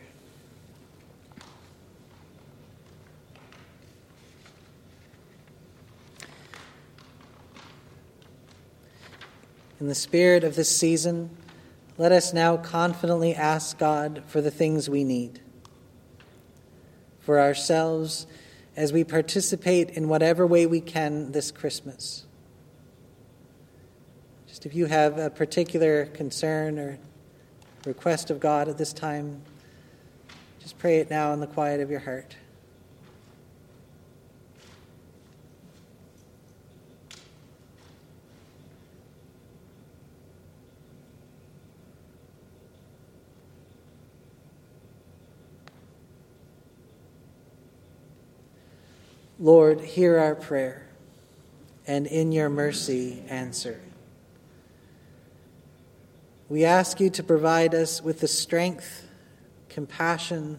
In 9.81 9.89
the 9.89 9.95
spirit 9.95 10.45
of 10.45 10.55
this 10.55 10.69
season, 10.69 11.31
let 11.97 12.13
us 12.13 12.35
now 12.35 12.59
confidently 12.59 13.35
ask 13.35 13.79
God 13.79 14.23
for 14.27 14.43
the 14.43 14.51
things 14.51 14.91
we 14.91 15.03
need. 15.03 15.41
For 17.21 17.41
ourselves, 17.41 18.27
as 18.77 18.93
we 18.93 19.03
participate 19.03 19.89
in 19.89 20.11
whatever 20.11 20.47
way 20.47 20.67
we 20.67 20.83
can 20.83 21.33
this 21.33 21.51
Christmas. 21.51 22.27
Just 24.47 24.67
if 24.67 24.75
you 24.75 24.85
have 24.85 25.17
a 25.19 25.31
particular 25.31 26.05
concern 26.05 26.79
or 26.79 26.99
request 27.85 28.31
of 28.31 28.41
God 28.41 28.69
at 28.69 28.79
this 28.79 28.93
time, 28.93 29.43
just 30.61 30.79
pray 30.79 30.99
it 30.99 31.11
now 31.11 31.33
in 31.33 31.41
the 31.41 31.47
quiet 31.47 31.81
of 31.81 31.91
your 31.91 32.01
heart. 32.01 32.37
Lord, 49.39 49.81
hear 49.81 50.19
our 50.19 50.35
prayer, 50.35 50.87
and 51.87 52.07
in 52.07 52.31
your 52.31 52.51
mercy 52.51 53.23
answer. 53.27 53.81
We 56.51 56.65
ask 56.65 56.99
you 56.99 57.11
to 57.11 57.23
provide 57.23 57.77
us 57.77 58.03
with 58.03 58.19
the 58.19 58.27
strength, 58.27 59.07
compassion, 59.69 60.59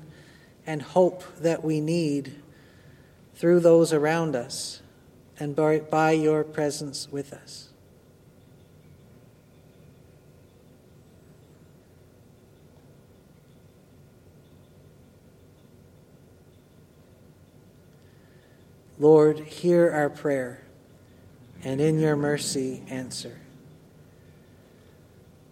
and 0.65 0.81
hope 0.81 1.21
that 1.39 1.65
we 1.65 1.81
need 1.81 2.41
through 3.35 3.59
those 3.59 3.91
around 3.91 4.33
us 4.33 4.81
and 5.37 5.53
by, 5.53 5.79
by 5.79 6.11
your 6.11 6.45
presence 6.45 7.11
with 7.11 7.33
us. 7.33 7.67
Lord, 18.97 19.39
hear 19.39 19.91
our 19.91 20.09
prayer, 20.09 20.63
and 21.65 21.81
in 21.81 21.99
your 21.99 22.15
mercy 22.15 22.81
answer. 22.87 23.41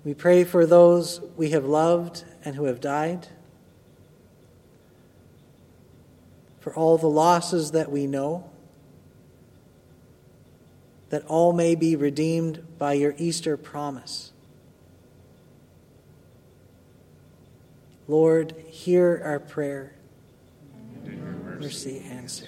We 0.03 0.13
pray 0.13 0.43
for 0.43 0.65
those 0.65 1.19
we 1.35 1.49
have 1.49 1.65
loved 1.65 2.23
and 2.45 2.55
who 2.55 2.65
have 2.65 2.79
died, 2.79 3.27
for 6.61 6.73
all 6.73 6.97
the 6.97 7.09
losses 7.09 7.71
that 7.71 7.91
we 7.91 8.07
know, 8.07 8.49
that 11.09 11.25
all 11.25 11.51
may 11.53 11.75
be 11.75 11.95
redeemed 11.95 12.65
by 12.77 12.93
your 12.93 13.13
Easter 13.17 13.57
promise. 13.57 14.31
Lord, 18.07 18.55
hear 18.69 19.21
our 19.23 19.39
prayer. 19.39 19.93
Mercy 21.59 21.99
answer. 22.09 22.47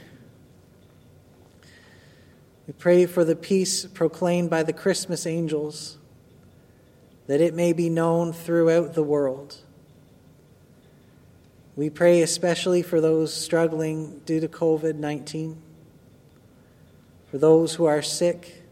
We 2.66 2.74
pray 2.74 3.06
for 3.06 3.26
the 3.26 3.36
peace 3.36 3.86
proclaimed 3.86 4.50
by 4.50 4.64
the 4.64 4.74
Christmas 4.74 5.28
angels 5.28 5.98
that 7.32 7.40
it 7.40 7.54
may 7.54 7.72
be 7.72 7.90
known 7.90 8.34
throughout 8.34 8.94
the 8.94 9.02
world. 9.02 9.56
We 11.78 11.90
pray 11.90 12.22
especially 12.24 12.82
for 12.82 13.00
those 13.00 13.34
struggling 13.34 14.20
due 14.26 14.42
to 14.42 14.50
COVID 14.50 14.96
19, 14.96 15.56
for 17.30 17.38
those 17.38 17.76
who 17.76 17.86
are 17.86 18.02
sick, 18.02 18.64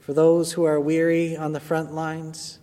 for 0.00 0.12
those 0.12 0.50
who 0.54 0.64
are 0.64 0.80
weary 0.80 1.36
on 1.36 1.52
the 1.52 1.60
front 1.60 1.94
lines, 1.94 2.58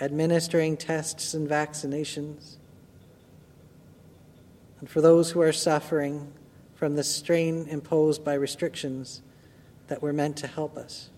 administering 0.00 0.76
tests 0.76 1.32
and 1.32 1.48
vaccinations, 1.48 2.56
and 4.80 4.90
for 4.90 5.00
those 5.00 5.30
who 5.30 5.40
are 5.40 5.52
suffering 5.52 6.32
from 6.74 6.96
the 6.96 7.04
strain 7.04 7.68
imposed 7.68 8.24
by 8.24 8.34
restrictions 8.34 9.22
that 9.86 10.02
were 10.02 10.12
meant 10.12 10.36
to 10.38 10.48
help 10.48 10.76
us. 10.76 11.10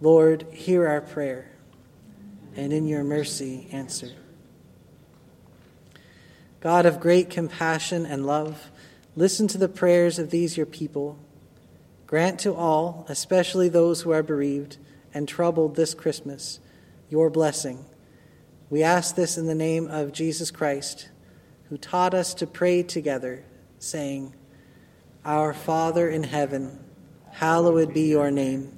Lord, 0.00 0.46
hear 0.52 0.86
our 0.86 1.00
prayer, 1.00 1.50
and 2.54 2.72
in 2.72 2.86
your 2.86 3.02
mercy 3.02 3.68
answer. 3.72 4.10
God 6.60 6.86
of 6.86 7.00
great 7.00 7.30
compassion 7.30 8.06
and 8.06 8.24
love, 8.24 8.70
listen 9.16 9.48
to 9.48 9.58
the 9.58 9.68
prayers 9.68 10.18
of 10.18 10.30
these 10.30 10.56
your 10.56 10.66
people. 10.66 11.18
Grant 12.06 12.38
to 12.40 12.54
all, 12.54 13.06
especially 13.08 13.68
those 13.68 14.02
who 14.02 14.12
are 14.12 14.22
bereaved 14.22 14.76
and 15.12 15.26
troubled 15.26 15.74
this 15.74 15.94
Christmas, 15.94 16.60
your 17.10 17.28
blessing. 17.28 17.84
We 18.70 18.84
ask 18.84 19.16
this 19.16 19.36
in 19.36 19.46
the 19.46 19.54
name 19.54 19.88
of 19.88 20.12
Jesus 20.12 20.52
Christ, 20.52 21.08
who 21.68 21.76
taught 21.76 22.14
us 22.14 22.34
to 22.34 22.46
pray 22.46 22.84
together, 22.84 23.44
saying, 23.80 24.34
Our 25.24 25.52
Father 25.52 26.08
in 26.08 26.22
heaven, 26.22 26.78
hallowed 27.32 27.92
be 27.92 28.02
your 28.02 28.30
name. 28.30 28.77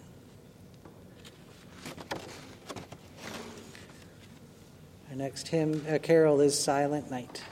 Our 5.11 5.17
next 5.17 5.49
hymn, 5.49 5.85
uh, 5.89 5.97
carol 5.97 6.39
is 6.39 6.57
Silent 6.57 7.11
Night. 7.11 7.43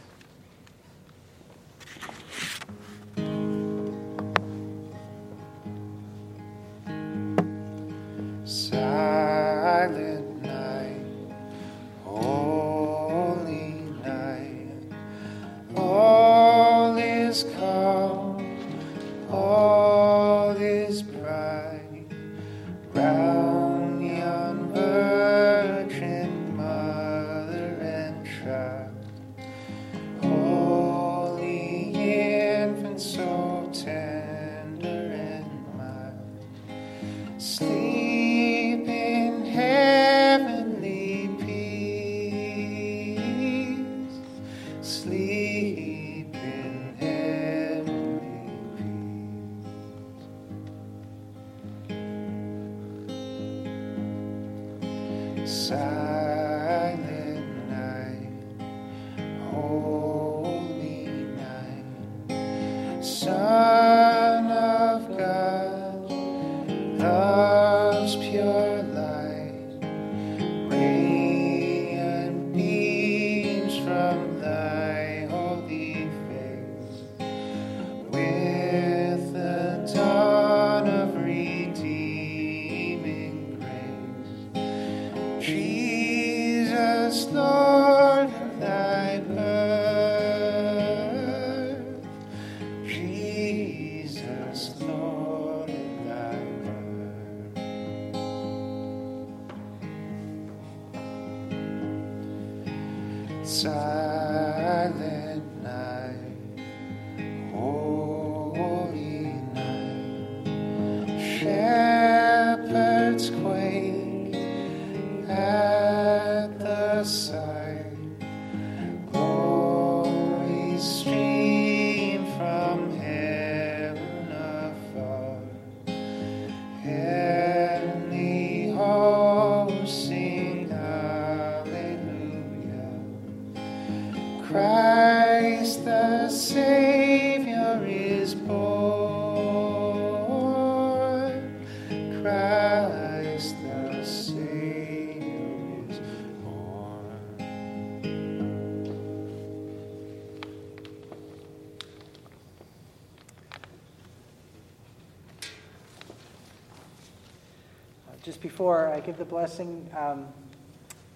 Just 158.24 158.42
before 158.42 158.88
I 158.88 159.00
give 159.00 159.18
the 159.18 159.26
blessing, 159.26 159.90
um, 159.98 160.28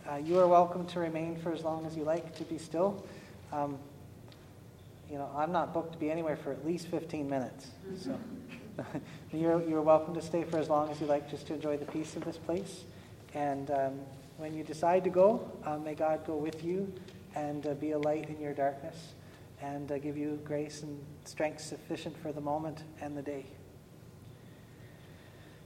uh, 0.09 0.15
you 0.15 0.39
are 0.39 0.47
welcome 0.47 0.85
to 0.87 0.99
remain 0.99 1.35
for 1.37 1.51
as 1.51 1.63
long 1.63 1.85
as 1.85 1.95
you 1.97 2.03
like 2.03 2.35
to 2.35 2.43
be 2.43 2.57
still. 2.57 3.03
Um, 3.51 3.77
you 5.09 5.17
know, 5.17 5.29
I'm 5.35 5.51
not 5.51 5.73
booked 5.73 5.93
to 5.93 5.97
be 5.97 6.09
anywhere 6.09 6.35
for 6.35 6.51
at 6.51 6.65
least 6.65 6.87
15 6.87 7.29
minutes. 7.29 7.67
So 8.01 8.17
you're, 9.33 9.61
you're 9.67 9.81
welcome 9.81 10.13
to 10.13 10.21
stay 10.21 10.43
for 10.43 10.57
as 10.57 10.69
long 10.69 10.89
as 10.89 10.99
you 11.01 11.07
like 11.07 11.29
just 11.29 11.47
to 11.47 11.53
enjoy 11.53 11.77
the 11.77 11.85
peace 11.85 12.15
of 12.15 12.23
this 12.23 12.37
place. 12.37 12.83
And 13.33 13.69
um, 13.71 13.99
when 14.37 14.53
you 14.53 14.63
decide 14.63 15.03
to 15.03 15.09
go, 15.09 15.51
uh, 15.65 15.77
may 15.77 15.95
God 15.95 16.25
go 16.25 16.35
with 16.35 16.63
you 16.63 16.91
and 17.35 17.67
uh, 17.67 17.73
be 17.73 17.91
a 17.91 17.99
light 17.99 18.29
in 18.29 18.39
your 18.39 18.53
darkness 18.53 19.13
and 19.61 19.91
uh, 19.91 19.97
give 19.97 20.17
you 20.17 20.39
grace 20.43 20.83
and 20.83 20.99
strength 21.25 21.61
sufficient 21.61 22.17
for 22.17 22.31
the 22.31 22.41
moment 22.41 22.83
and 23.01 23.17
the 23.17 23.21
day. 23.21 23.45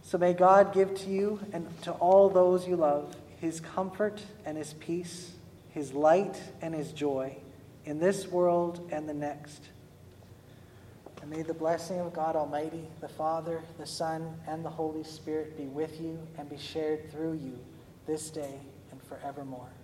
So 0.08 0.18
may 0.18 0.32
God 0.32 0.74
give 0.74 0.96
to 1.00 1.10
you 1.10 1.38
and 1.52 1.68
to 1.82 1.92
all 1.92 2.30
those 2.30 2.66
you 2.66 2.78
love 2.78 3.14
his 3.42 3.60
comfort 3.60 4.22
and 4.46 4.58
his 4.58 4.72
peace, 4.76 5.34
his 5.72 5.92
light 5.92 6.42
and 6.62 6.74
his 6.74 6.94
joy 6.94 7.36
in 7.84 8.00
this 8.00 8.26
world 8.26 8.88
and 8.90 9.08
the 9.10 9.14
next. 9.14 9.62
And 11.22 11.30
may 11.30 11.42
the 11.42 11.54
blessing 11.54 12.00
of 12.00 12.14
God 12.14 12.38
Almighty, 12.38 12.88
the 13.02 13.10
Father, 13.10 13.62
the 13.78 13.86
Son, 13.86 14.34
and 14.48 14.64
the 14.64 14.70
Holy 14.70 15.04
Spirit 15.04 15.58
be 15.58 15.66
with 15.66 16.00
you 16.00 16.18
and 16.38 16.50
be 16.50 16.58
shared 16.58 17.12
through 17.12 17.34
you 17.34 17.60
this 18.06 18.30
day 18.30 18.62
and 18.92 19.04
forevermore. 19.04 19.77